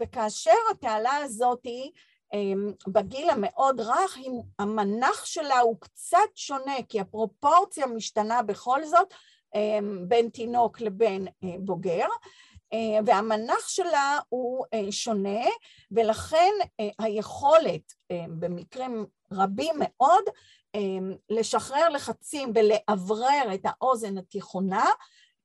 וכאשר 0.01 0.57
התעלה 0.71 1.17
הזאת 1.17 1.61
היא 1.65 1.91
בגיל 2.89 3.31
המאוד 3.31 3.81
רך, 3.81 4.19
המנח 4.59 5.25
שלה 5.25 5.59
הוא 5.59 5.77
קצת 5.81 6.19
שונה, 6.35 6.75
כי 6.89 7.01
הפרופורציה 7.01 7.87
משתנה 7.87 8.43
בכל 8.43 8.85
זאת 8.85 9.15
אמ, 9.55 10.05
בין 10.09 10.29
תינוק 10.29 10.81
לבין 10.81 11.29
אה, 11.45 11.49
בוגר, 11.59 12.07
אה, 12.73 12.99
והמנח 13.07 13.69
שלה 13.69 14.19
הוא 14.29 14.65
אה, 14.75 14.93
שונה, 14.93 15.45
ולכן 15.91 16.53
היכולת 16.99 17.93
במקרים 18.29 19.07
רבים 19.33 19.75
מאוד 19.79 20.25
לשחרר 21.31 21.89
לחצים 21.89 22.53
ולאוורר 22.55 23.55
את 23.55 23.61
האוזן 23.65 24.19
התיכונה 24.19 24.85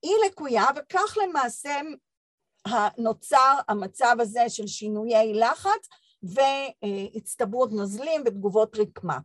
היא 0.02 0.14
לקויה, 0.28 0.66
וכך 0.76 1.18
למעשה 1.24 1.80
נוצר 2.98 3.60
המצב 3.68 4.16
הזה 4.20 4.50
של 4.50 4.68
שינויי 4.68 5.34
לחץ 5.34 5.88
והצטברות 6.26 7.72
נוזלים 7.72 8.24
ותגובות 8.26 8.76
רקמה. 8.80 9.18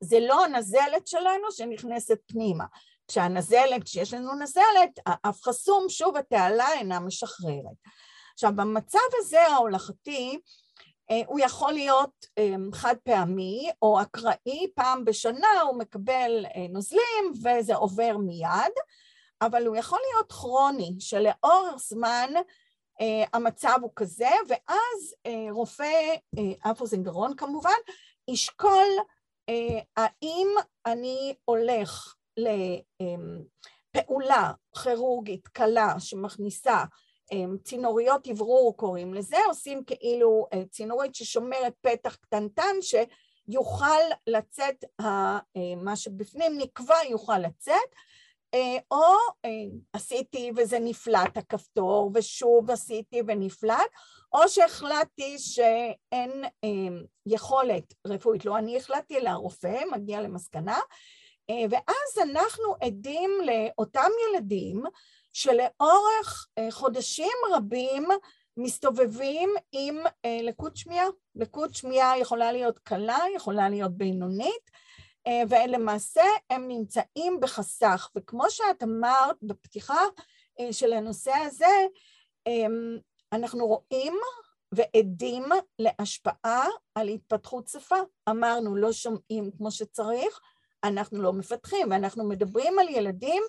זה 0.00 0.20
לא 0.20 0.44
הנזלת 0.44 1.06
שלנו 1.06 1.52
שנכנסת 1.52 2.18
פנימה. 2.26 2.64
כשהנזלת, 3.08 3.84
כשיש 3.84 4.14
לנו 4.14 4.34
נזלת, 4.34 5.00
האף 5.06 5.42
חסום, 5.42 5.88
שוב 5.88 6.16
התעלה 6.16 6.72
אינה 6.72 7.00
משחררת. 7.00 7.76
עכשיו, 8.34 8.52
במצב 8.56 8.98
הזה 9.18 9.42
ההולכתי, 9.42 10.38
אה, 11.10 11.20
הוא 11.26 11.40
יכול 11.40 11.72
להיות 11.72 12.26
אה, 12.38 12.54
חד 12.72 12.94
פעמי 13.04 13.70
או 13.82 14.00
אקראי, 14.02 14.66
פעם 14.74 15.04
בשנה 15.04 15.60
הוא 15.60 15.78
מקבל 15.78 16.46
אה, 16.56 16.66
נוזלים 16.68 17.32
וזה 17.44 17.74
עובר 17.74 18.16
מיד, 18.16 18.72
אבל 19.42 19.66
הוא 19.66 19.76
יכול 19.76 19.98
להיות 20.10 20.32
כרוני, 20.32 20.96
שלאורך 20.98 21.74
זמן 21.76 22.30
המצב 23.32 23.78
הוא 23.82 23.90
כזה, 23.96 24.28
ואז 24.48 25.14
אה, 25.26 25.46
רופא 25.50 26.14
אף 26.60 26.80
אוזן 26.80 27.02
גרון 27.02 27.36
כמובן, 27.36 27.78
ישקול 28.28 28.88
אה, 29.48 29.78
האם 29.96 30.48
אני 30.86 31.34
הולך 31.44 32.14
לפעולה 33.96 34.52
כירורגית 34.82 35.48
קלה 35.48 35.94
שמכניסה 35.98 36.84
צינוריות 37.64 38.28
אוורור 38.28 38.76
קוראים 38.76 39.14
לזה, 39.14 39.36
עושים 39.46 39.84
כאילו 39.84 40.46
צינורית 40.70 41.14
ששומרת 41.14 41.74
פתח 41.80 42.14
קטנטן 42.14 42.76
שיוכל 42.80 44.00
לצאת, 44.26 44.84
מה 45.76 45.96
שבפנים 45.96 46.58
נקבע 46.58 46.96
יוכל 47.10 47.38
לצאת, 47.38 47.94
או 48.90 49.14
עשיתי 49.92 50.50
וזה 50.56 50.78
נפלט 50.78 51.36
הכפתור, 51.36 52.10
ושוב 52.14 52.70
עשיתי 52.70 53.22
ונפלט, 53.26 53.90
או 54.32 54.48
שהחלטתי 54.48 55.38
שאין 55.38 56.44
יכולת 57.26 57.94
רפואית, 58.06 58.44
לא 58.44 58.58
אני 58.58 58.76
החלטתי, 58.76 59.18
אלא 59.18 59.28
הרופא 59.28 59.80
מגיע 59.92 60.20
למסקנה, 60.20 60.78
ואז 61.70 62.30
אנחנו 62.30 62.74
עדים 62.80 63.30
לאותם 63.44 64.08
ילדים 64.28 64.82
שלאורך 65.32 66.48
חודשים 66.70 67.32
רבים 67.52 68.08
מסתובבים 68.56 69.54
עם 69.72 69.96
לקות 70.42 70.76
שמיעה. 70.76 71.06
לקות 71.34 71.74
שמיעה 71.74 72.18
יכולה 72.18 72.52
להיות 72.52 72.78
קלה, 72.78 73.18
יכולה 73.36 73.68
להיות 73.68 73.92
בינונית, 73.92 74.70
ולמעשה 75.48 76.24
הם 76.50 76.68
נמצאים 76.68 77.40
בחסך. 77.40 78.10
וכמו 78.16 78.50
שאת 78.50 78.82
אמרת 78.82 79.36
בפתיחה 79.42 80.00
של 80.70 80.92
הנושא 80.92 81.32
הזה, 81.32 81.86
אנחנו 83.32 83.66
רואים 83.66 84.14
ועדים 84.72 85.44
להשפעה 85.78 86.66
על 86.94 87.08
התפתחות 87.08 87.68
שפה. 87.68 87.96
אמרנו, 88.28 88.76
לא 88.76 88.92
שומעים 88.92 89.50
כמו 89.56 89.70
שצריך, 89.70 90.40
אנחנו 90.84 91.22
לא 91.22 91.32
מפתחים, 91.32 91.90
ואנחנו 91.90 92.28
מדברים 92.28 92.78
על 92.78 92.88
ילדים 92.88 93.42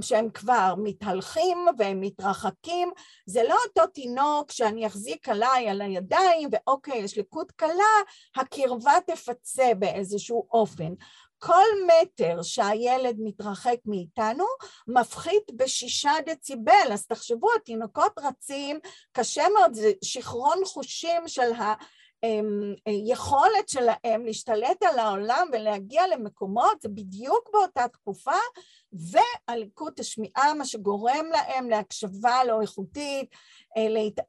שהם 0.00 0.30
כבר 0.30 0.74
מתהלכים 0.78 1.58
והם 1.78 2.00
מתרחקים, 2.00 2.90
זה 3.26 3.42
לא 3.48 3.56
אותו 3.68 3.86
תינוק 3.86 4.52
שאני 4.52 4.86
אחזיק 4.86 5.28
עליי 5.28 5.68
על 5.68 5.80
הידיים 5.80 6.48
ואוקיי, 6.52 6.98
יש 6.98 7.18
לקות 7.18 7.52
קלה, 7.52 7.98
הקרבה 8.36 8.92
תפצה 9.06 9.70
באיזשהו 9.78 10.46
אופן. 10.52 10.92
כל 11.38 11.64
מטר 11.86 12.42
שהילד 12.42 13.16
מתרחק 13.18 13.76
מאיתנו 13.86 14.44
מפחית 14.88 15.50
בשישה 15.56 16.12
דציבל, 16.26 16.92
אז 16.92 17.06
תחשבו, 17.06 17.48
התינוקות 17.56 18.12
רצים, 18.18 18.78
קשה 19.12 19.44
מאוד, 19.58 19.74
זה 19.74 19.92
שיכרון 20.04 20.58
חושים 20.64 21.28
של 21.28 21.52
ה... 21.52 21.74
יכולת 22.88 23.68
שלהם 23.68 24.24
להשתלט 24.24 24.82
על 24.82 24.98
העולם 24.98 25.48
ולהגיע 25.52 26.06
למקומות, 26.06 26.86
בדיוק 26.86 27.50
באותה 27.52 27.88
תקופה, 27.88 28.36
והליקוט 28.92 30.00
השמיעה, 30.00 30.54
מה 30.54 30.64
שגורם 30.64 31.26
להם 31.32 31.70
להקשבה 31.70 32.44
לא 32.44 32.60
איכותית, 32.60 33.30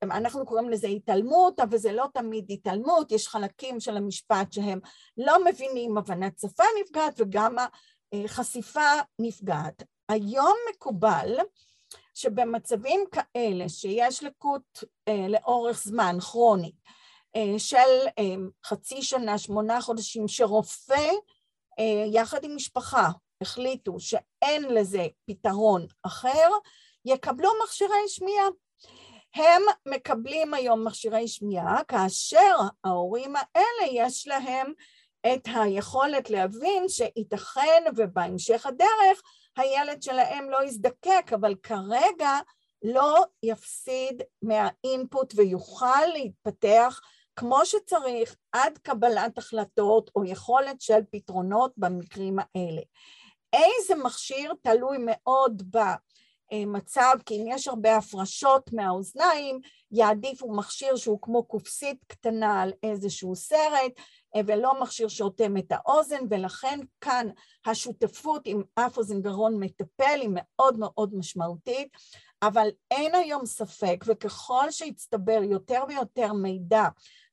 אנחנו 0.04 0.46
קוראים 0.46 0.70
לזה 0.70 0.88
התעלמות, 0.88 1.60
אבל 1.60 1.78
זה 1.78 1.92
לא 1.92 2.06
תמיד 2.14 2.46
התעלמות, 2.50 3.12
יש 3.12 3.28
חלקים 3.28 3.80
של 3.80 3.98
המשפט 3.98 4.54
שהם 4.54 4.80
לא 5.18 5.46
מבינים, 5.46 5.98
הבנת 5.98 6.40
שפה 6.40 6.64
נפגעת 6.82 7.14
וגם 7.18 7.56
החשיפה 8.14 8.92
נפגעת. 9.20 9.84
היום 10.10 10.56
מקובל 10.74 11.38
שבמצבים 12.14 13.04
כאלה 13.12 13.70
שיש 13.70 14.24
לקות 14.24 14.84
לאורך 15.30 15.84
זמן, 15.84 16.18
כרונית, 16.20 16.99
של 17.58 18.08
חצי 18.66 19.02
שנה, 19.02 19.38
שמונה 19.38 19.82
חודשים, 19.82 20.28
שרופא 20.28 21.12
יחד 22.14 22.44
עם 22.44 22.56
משפחה 22.56 23.10
החליטו 23.42 24.00
שאין 24.00 24.64
לזה 24.74 25.08
פתרון 25.26 25.86
אחר, 26.04 26.50
יקבלו 27.06 27.50
מכשירי 27.64 28.08
שמיעה. 28.08 28.48
הם 29.36 29.62
מקבלים 29.86 30.54
היום 30.54 30.88
מכשירי 30.88 31.28
שמיעה 31.28 31.84
כאשר 31.88 32.56
ההורים 32.84 33.36
האלה 33.36 33.92
יש 33.92 34.28
להם 34.28 34.74
את 35.34 35.48
היכולת 35.56 36.30
להבין 36.30 36.90
שייתכן 36.90 37.84
ובהמשך 37.96 38.66
הדרך 38.66 39.22
הילד 39.58 40.04
שלהם 40.04 40.50
לא 40.50 40.64
יזדקק, 40.64 41.32
אבל 41.34 41.56
כרגע 41.64 42.40
לא 42.84 43.26
יפסיד 43.44 44.22
מהאינפוט 44.42 45.34
ויוכל 45.38 46.06
להתפתח 46.14 47.00
כמו 47.40 47.66
שצריך 47.66 48.36
עד 48.52 48.78
קבלת 48.78 49.38
החלטות 49.38 50.12
או 50.16 50.26
יכולת 50.26 50.82
של 50.82 51.00
פתרונות 51.12 51.74
במקרים 51.78 52.40
האלה. 52.40 52.82
איזה 53.54 53.96
מכשיר 54.04 54.54
תלוי 54.62 54.98
מאוד 55.02 55.64
במצב, 56.52 57.16
כי 57.26 57.42
אם 57.42 57.46
יש 57.48 57.68
הרבה 57.68 57.98
הפרשות 57.98 58.74
מהאוזניים, 58.74 59.60
יעדיפו 59.92 60.54
מכשיר 60.54 60.96
שהוא 60.96 61.20
כמו 61.22 61.44
קופסית 61.44 62.04
קטנה 62.08 62.62
על 62.62 62.74
איזשהו 62.84 63.36
סרט, 63.36 63.92
ולא 64.46 64.82
מכשיר 64.82 65.08
שאוטם 65.08 65.58
את 65.58 65.72
האוזן, 65.72 66.24
ולכן 66.30 66.80
כאן 67.02 67.28
השותפות 67.66 68.42
עם 68.46 68.62
אף 68.76 68.98
אוזן 68.98 69.22
גרון 69.22 69.60
מטפל 69.60 70.20
היא 70.22 70.30
מאוד 70.32 70.80
מאוד 70.80 71.16
משמעותית, 71.16 71.88
אבל 72.42 72.68
אין 72.92 73.16
היום 73.16 73.46
ספק, 73.46 74.04
וככל 74.08 74.72
שהצטבר 74.72 75.40
יותר 75.44 75.84
ויותר 75.88 76.34
מידע 76.34 76.84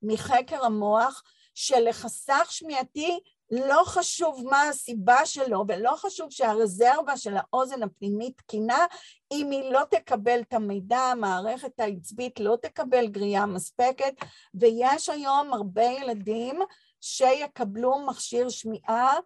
מחקר 0.03 0.65
המוח, 0.65 1.23
שלחסך 1.55 2.47
שמיעתי 2.51 3.21
לא 3.51 3.83
חשוב 3.85 4.43
מה 4.51 4.63
הסיבה 4.63 5.27
שלו, 5.27 5.65
ולא 5.69 5.93
חשוב 5.97 6.31
שהרזרבה 6.31 7.17
של 7.17 7.35
האוזן 7.37 7.83
הפנימית 7.83 8.37
תקינה, 8.37 8.87
אם 9.33 9.51
היא 9.51 9.73
לא 9.73 9.83
תקבל 9.91 10.41
את 10.41 10.53
המידע, 10.53 10.99
המערכת 10.99 11.81
העצבית 11.81 12.41
לא 12.41 12.57
תקבל 12.63 13.07
גריעה 13.09 13.47
מספקת, 13.47 14.15
ויש 14.55 15.09
היום 15.09 15.53
הרבה 15.53 15.85
ילדים 15.85 16.59
שיקבלו 17.01 18.07
מכשיר 18.07 18.49
שמיעה 18.49 19.19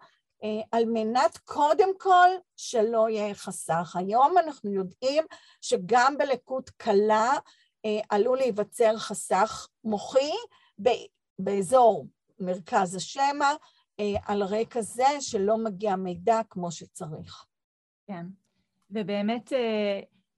על 0.73 0.85
מנת 0.85 1.39
קודם 1.45 1.89
כל 1.99 2.29
שלא 2.57 3.09
יהיה 3.09 3.35
חסך. 3.35 3.97
היום 3.99 4.39
אנחנו 4.39 4.73
יודעים 4.73 5.25
שגם 5.61 6.19
בלקות 6.19 6.71
קלה 6.71 7.33
עלול 8.09 8.39
להיווצר 8.39 8.97
חסך 8.97 9.69
מוחי 9.85 10.31
באזור 11.39 12.07
מרכז 12.41 12.95
השמע, 12.95 13.53
על 14.27 14.43
רקע 14.43 14.81
זה 14.81 15.21
שלא 15.21 15.59
מגיע 15.59 15.97
מידע 15.97 16.41
כמו 16.51 16.73
שצריך. 16.73 17.45
כן, 18.07 18.27
ובאמת, 18.91 19.53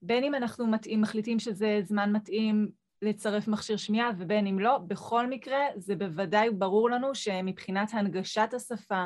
בין 0.03 0.25
אם 0.25 0.35
אנחנו 0.35 0.67
מתאים, 0.67 1.01
מחליטים 1.01 1.39
שזה 1.39 1.81
זמן 1.85 2.13
מתאים 2.13 2.71
לצרף 3.03 3.49
מכשיר 3.49 3.77
שמיעה 3.77 4.11
ובין 4.19 4.47
אם 4.47 4.59
לא, 4.59 4.79
בכל 4.79 5.27
מקרה 5.27 5.59
זה 5.77 5.97
בוודאי 5.97 6.51
ברור 6.51 6.91
לנו 6.91 7.15
שמבחינת 7.15 7.95
הנגשת 7.95 8.49
השפה 8.55 9.05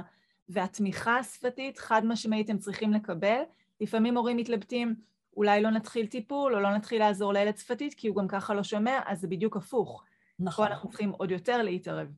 והתמיכה 0.49 1.19
השפתית, 1.19 1.79
חד 1.79 2.03
משמעית 2.05 2.51
הם 2.51 2.59
צריכים 2.59 2.93
לקבל. 2.93 3.43
לפעמים 3.81 4.17
הורים 4.17 4.37
מתלבטים, 4.37 4.95
אולי 5.37 5.63
לא 5.63 5.71
נתחיל 5.71 6.07
טיפול 6.07 6.55
או 6.55 6.61
לא 6.61 6.75
נתחיל 6.75 6.99
לעזור 6.99 7.33
לילד 7.33 7.57
שפתית 7.57 7.95
כי 7.95 8.09
הוא 8.09 8.17
גם 8.17 8.29
ככה 8.29 8.55
לא 8.55 8.63
שומע, 8.63 9.01
אז 9.07 9.21
זה 9.21 9.29
בדיוק 9.29 9.57
הפוך. 9.57 10.05
נכון. 10.39 10.67
פה 10.67 10.73
אנחנו 10.73 10.89
צריכים 10.89 11.11
עוד 11.11 11.31
יותר 11.31 11.63
להתערב. 11.63 12.09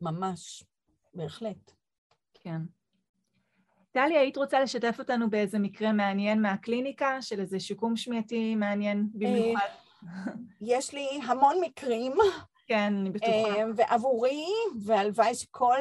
ממש. 0.00 0.64
בהחלט. 1.14 1.72
כן. 2.34 2.60
טלי, 3.92 4.18
היית 4.18 4.36
רוצה 4.36 4.60
לשתף 4.60 4.96
אותנו 4.98 5.30
באיזה 5.30 5.58
מקרה 5.58 5.92
מעניין 5.92 6.42
מהקליניקה, 6.42 7.22
של 7.22 7.40
איזה 7.40 7.60
שיקום 7.60 7.96
שמיעתי 7.96 8.54
מעניין 8.54 9.08
במיוחד? 9.14 9.66
יש 10.60 10.94
לי 10.94 11.20
המון 11.28 11.56
מקרים. 11.60 12.12
כן, 12.66 12.94
אני 13.00 13.10
בטוחה. 13.10 13.54
ועבורי, 13.76 14.46
והלוואי 14.84 15.34
שכל 15.34 15.78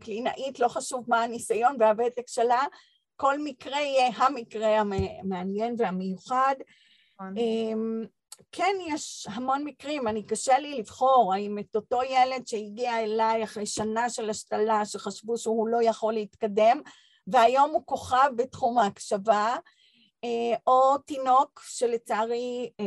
קלינאית, 0.00 0.60
לא 0.60 0.68
חשוב 0.68 1.04
מה 1.08 1.22
הניסיון 1.22 1.76
והוותק 1.80 2.28
שלה, 2.28 2.62
כל 3.16 3.38
מקרה 3.44 3.80
יהיה 3.80 4.10
המקרה 4.16 4.80
המעניין 4.80 5.74
והמיוחד. 5.78 6.54
נכון. 7.14 7.34
כן, 8.52 8.76
יש 8.86 9.26
המון 9.30 9.64
מקרים, 9.64 10.08
אני 10.08 10.26
קשה 10.26 10.58
לי 10.58 10.78
לבחור 10.78 11.34
האם 11.34 11.58
את 11.58 11.76
אותו 11.76 12.00
ילד 12.02 12.46
שהגיע 12.46 13.00
אליי 13.00 13.44
אחרי 13.44 13.66
שנה 13.66 14.10
של 14.10 14.30
השתלה, 14.30 14.84
שחשבו 14.84 15.38
שהוא 15.38 15.68
לא 15.68 15.82
יכול 15.82 16.14
להתקדם, 16.14 16.80
והיום 17.26 17.70
הוא 17.70 17.82
כוכב 17.84 18.30
בתחום 18.36 18.78
ההקשבה, 18.78 19.56
אה, 20.24 20.56
או 20.66 20.98
תינוק 20.98 21.62
שלצערי 21.64 22.70
אה, 22.80 22.84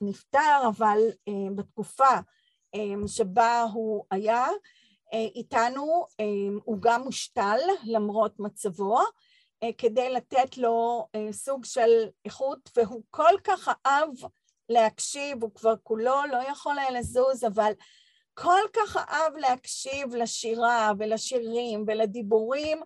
נפטר, 0.00 0.62
אבל 0.68 0.98
אה, 1.28 1.32
בתקופה 1.54 2.14
שבה 3.06 3.62
הוא 3.72 4.04
היה 4.10 4.46
איתנו, 5.12 6.06
הוא 6.64 6.78
גם 6.80 7.02
מושתל 7.02 7.58
למרות 7.84 8.40
מצבו, 8.40 8.98
כדי 9.78 10.10
לתת 10.10 10.58
לו 10.58 11.06
סוג 11.30 11.64
של 11.64 12.08
איכות, 12.24 12.70
והוא 12.76 13.02
כל 13.10 13.34
כך 13.44 13.68
אהב 13.86 14.10
להקשיב, 14.68 15.42
הוא 15.42 15.50
כבר 15.54 15.74
כולו 15.82 16.16
לא 16.32 16.38
יכול 16.50 16.78
היה 16.78 16.90
לזוז, 16.90 17.44
אבל 17.44 17.72
כל 18.34 18.60
כך 18.72 18.96
אהב 18.96 19.36
להקשיב 19.36 20.14
לשירה 20.14 20.92
ולשירים 20.98 21.84
ולדיבורים, 21.86 22.80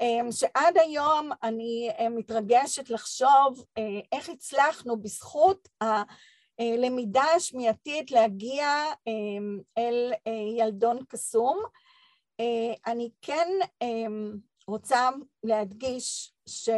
אמ, 0.00 0.32
שעד 0.32 0.76
היום 0.78 1.30
אני 1.42 1.90
אה, 1.98 2.08
מתרגשת 2.08 2.90
לחשוב 2.90 3.64
אה, 3.78 4.00
איך 4.12 4.28
הצלחנו 4.28 4.96
בזכות 5.02 5.68
הלמידה 6.58 7.24
השמיעתית 7.36 8.10
להגיע 8.10 8.84
אמ, 9.06 9.60
אל 9.78 10.12
אה, 10.26 10.32
ילדון 10.58 10.98
קסום. 11.08 11.62
אני 12.86 13.10
כן 13.22 13.48
אמ, 13.82 14.32
רוצה 14.68 15.10
להדגיש 15.44 16.32
ש... 16.48 16.68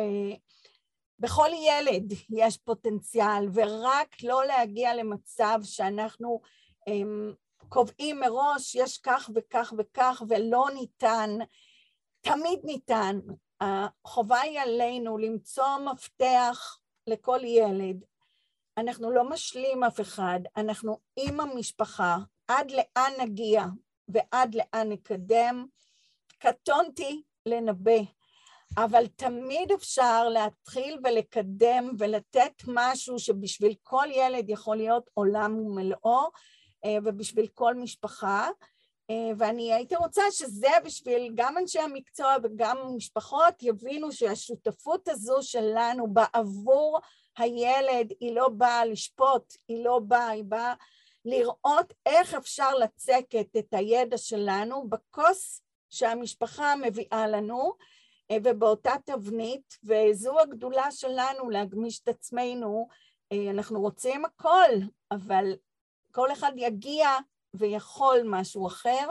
בכל 1.19 1.49
ילד 1.55 2.13
יש 2.31 2.57
פוטנציאל, 2.57 3.49
ורק 3.55 4.23
לא 4.23 4.47
להגיע 4.47 4.95
למצב 4.95 5.59
שאנחנו 5.63 6.41
um, 6.89 7.35
קובעים 7.69 8.21
מראש, 8.21 8.75
יש 8.75 8.99
כך 8.99 9.31
וכך 9.35 9.73
וכך, 9.79 10.23
ולא 10.29 10.65
ניתן, 10.75 11.31
תמיד 12.21 12.61
ניתן. 12.65 13.19
החובה 13.61 14.41
היא 14.41 14.61
עלינו 14.61 15.19
למצוא 15.19 15.79
מפתח 15.93 16.79
לכל 17.07 17.41
ילד. 17.45 18.05
אנחנו 18.79 19.11
לא 19.11 19.29
משלים 19.29 19.85
אף 19.85 20.01
אחד, 20.01 20.41
אנחנו 20.57 20.99
עם 21.17 21.41
המשפחה, 21.41 22.17
עד 22.49 22.71
לאן 22.71 23.13
נגיע 23.21 23.65
ועד 24.09 24.55
לאן 24.55 24.89
נקדם. 24.89 25.67
קטונתי 26.39 27.23
לנבא, 27.47 28.01
אבל 28.77 29.07
תמיד 29.07 29.73
אפשר 29.73 30.29
להתחיל 30.29 30.99
ולקדם 31.05 31.91
ולתת 31.99 32.63
משהו 32.67 33.19
שבשביל 33.19 33.75
כל 33.83 34.07
ילד 34.13 34.51
יכול 34.51 34.77
להיות 34.77 35.11
עולם 35.15 35.59
ומלואו, 35.59 36.29
אה, 36.85 36.97
ובשביל 37.05 37.47
כל 37.55 37.75
משפחה. 37.75 38.49
אה, 39.11 39.31
ואני 39.39 39.73
הייתי 39.73 39.97
רוצה 39.97 40.23
שזה 40.31 40.71
בשביל 40.85 41.33
גם 41.35 41.59
אנשי 41.59 41.79
המקצוע 41.79 42.37
וגם 42.43 42.77
משפחות 42.97 43.63
יבינו 43.63 44.13
שהשותפות 44.13 45.09
הזו 45.09 45.39
שלנו 45.43 46.07
בעבור 46.13 46.99
הילד 47.39 48.13
היא 48.21 48.35
לא 48.35 48.49
באה 48.49 48.85
לשפוט, 48.85 49.57
היא 49.69 49.85
לא 49.85 49.99
באה, 49.99 50.29
היא 50.29 50.45
באה 50.45 50.75
לראות 51.25 51.93
איך 52.07 52.35
אפשר 52.35 52.75
לצקת 52.75 53.57
את 53.59 53.75
הידע 53.75 54.19
שלנו 54.19 54.89
בכוס 54.89 55.63
שהמשפחה 55.91 56.77
מביאה 56.77 57.27
לנו 57.27 57.73
אה, 58.31 58.37
ובאותה 58.45 58.93
תבנית, 59.05 59.79
וזו 59.85 60.41
הגדולה 60.41 60.91
שלנו 60.91 61.51
להגמיש 61.51 62.01
את 62.01 62.09
עצמנו. 62.09 62.89
אנחנו 63.51 63.81
רוצים 63.81 64.25
הכל, 64.25 64.71
אבל 65.11 65.57
כל 66.13 66.33
אחד 66.33 66.53
יגיע 66.57 67.09
ויכול 67.55 68.23
משהו 68.25 68.67
אחר, 68.67 69.09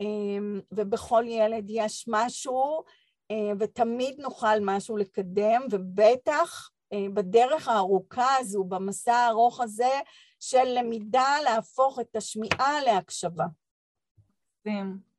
אמ, 0.00 0.60
ובכל 0.72 1.24
ילד 1.26 1.64
יש 1.68 2.04
משהו, 2.08 2.82
אה, 3.30 3.52
ותמיד 3.58 4.20
נוכל 4.20 4.60
משהו 4.60 4.96
לקדם, 4.96 5.62
ובטח 5.70 6.70
אה, 6.70 6.79
בדרך 6.94 7.68
הארוכה 7.68 8.36
הזו, 8.38 8.64
במסע 8.64 9.14
הארוך 9.14 9.60
הזה 9.60 10.00
של 10.40 10.64
למידה 10.64 11.34
להפוך 11.44 11.98
את 12.00 12.16
השמיעה 12.16 12.84
להקשבה. 12.84 13.44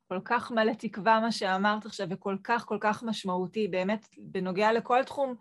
כל 0.07 0.19
כך 0.25 0.51
מלא 0.51 0.73
תקווה 0.73 1.19
מה 1.19 1.31
שאמרת 1.31 1.85
עכשיו, 1.85 2.07
וכל 2.09 2.37
כך 2.43 2.65
כל 2.65 2.77
כך 2.81 3.03
משמעותי, 3.03 3.67
באמת, 3.67 4.07
בנוגע 4.17 4.71
לכל 4.71 5.03
תחום 5.03 5.35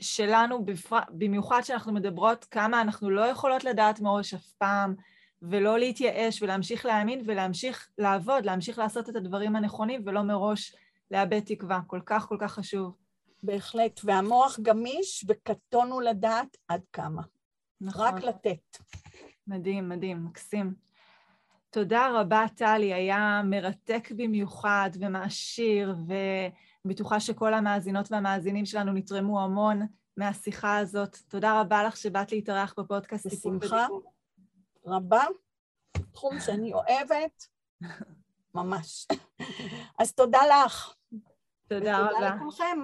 שלנו, 0.00 0.64
במיוחד 1.10 1.60
שאנחנו 1.62 1.92
מדברות 1.92 2.44
כמה 2.44 2.80
אנחנו 2.80 3.10
לא 3.10 3.20
יכולות 3.20 3.64
לדעת 3.64 4.00
מראש 4.00 4.34
אף 4.34 4.52
פעם, 4.58 4.94
ולא 5.42 5.78
להתייאש 5.78 6.42
ולהמשיך 6.42 6.86
להאמין 6.86 7.22
ולהמשיך 7.26 7.88
לעבוד, 7.98 8.44
להמשיך 8.44 8.78
לעשות 8.78 9.08
את 9.08 9.16
הדברים 9.16 9.56
הנכונים 9.56 10.02
ולא 10.06 10.22
מראש 10.22 10.76
לאבד 11.10 11.40
תקווה. 11.40 11.80
כל 11.86 12.00
כך 12.06 12.26
כל 12.28 12.36
כך 12.40 12.52
חשוב. 12.52 13.03
בהחלט, 13.44 14.00
והמוח 14.04 14.58
גמיש 14.62 15.24
וקטון 15.28 15.90
הוא 15.90 16.02
לדעת 16.02 16.56
עד 16.68 16.80
כמה. 16.92 17.22
נכון. 17.80 18.06
רק 18.06 18.22
לתת. 18.22 18.78
מדהים, 19.46 19.88
מדהים, 19.88 20.24
מקסים. 20.24 20.74
תודה 21.70 22.08
רבה, 22.20 22.44
טלי, 22.56 22.94
היה 22.94 23.42
מרתק 23.44 24.08
במיוחד 24.16 24.90
ומעשיר, 25.00 25.94
ובטוחה 26.84 27.20
שכל 27.20 27.54
המאזינות 27.54 28.12
והמאזינים 28.12 28.66
שלנו 28.66 28.92
נתרמו 28.92 29.40
המון 29.40 29.86
מהשיחה 30.16 30.78
הזאת. 30.78 31.16
תודה 31.28 31.60
רבה 31.60 31.84
לך 31.84 31.96
שבאת 31.96 32.32
להתארח 32.32 32.74
בפודקאסט 32.78 33.26
בדיבור. 33.26 34.02
רבה, 34.86 35.22
תחום 36.12 36.40
שאני 36.40 36.72
אוהבת, 36.72 37.46
ממש. 38.54 39.06
אז 40.00 40.12
תודה 40.12 40.40
לך. 40.46 40.94
תודה 41.68 41.98
רבה. 41.98 42.08
ותודה 42.10 42.34
לכולכם. 42.34 42.78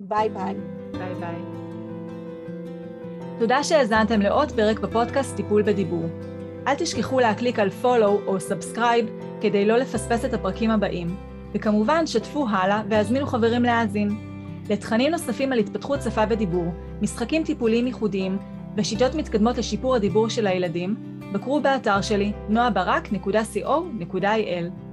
ביי 0.00 0.28
ביי. 0.28 0.54
ביי 0.92 1.14
ביי. 1.14 1.36
תודה 3.38 3.64
שהאזנתם 3.64 4.20
לעוד 4.20 4.52
פרק 4.52 4.78
בפודקאסט 4.78 5.36
טיפול 5.36 5.62
בדיבור. 5.62 6.04
אל 6.66 6.74
תשכחו 6.74 7.20
להקליק 7.20 7.58
על 7.58 7.68
follow 7.82 8.26
או 8.26 8.36
subscribe 8.36 9.06
כדי 9.40 9.66
לא 9.66 9.76
לפספס 9.76 10.24
את 10.24 10.34
הפרקים 10.34 10.70
הבאים, 10.70 11.16
וכמובן 11.54 12.06
שתפו 12.06 12.46
הלאה 12.48 12.82
והזמינו 12.90 13.26
חברים 13.26 13.62
להאזין. 13.62 14.08
לתכנים 14.70 15.10
נוספים 15.10 15.52
על 15.52 15.58
התפתחות 15.58 16.02
שפה 16.02 16.22
ודיבור, 16.28 16.74
משחקים 17.02 17.44
טיפוליים 17.44 17.86
ייחודיים 17.86 18.38
ושיטות 18.76 19.14
מתקדמות 19.14 19.58
לשיפור 19.58 19.94
הדיבור 19.94 20.28
של 20.28 20.46
הילדים, 20.46 20.96
בקרו 21.32 21.60
באתר 21.60 22.00
שלי 22.00 22.32
noabarak.co.il 22.50 24.83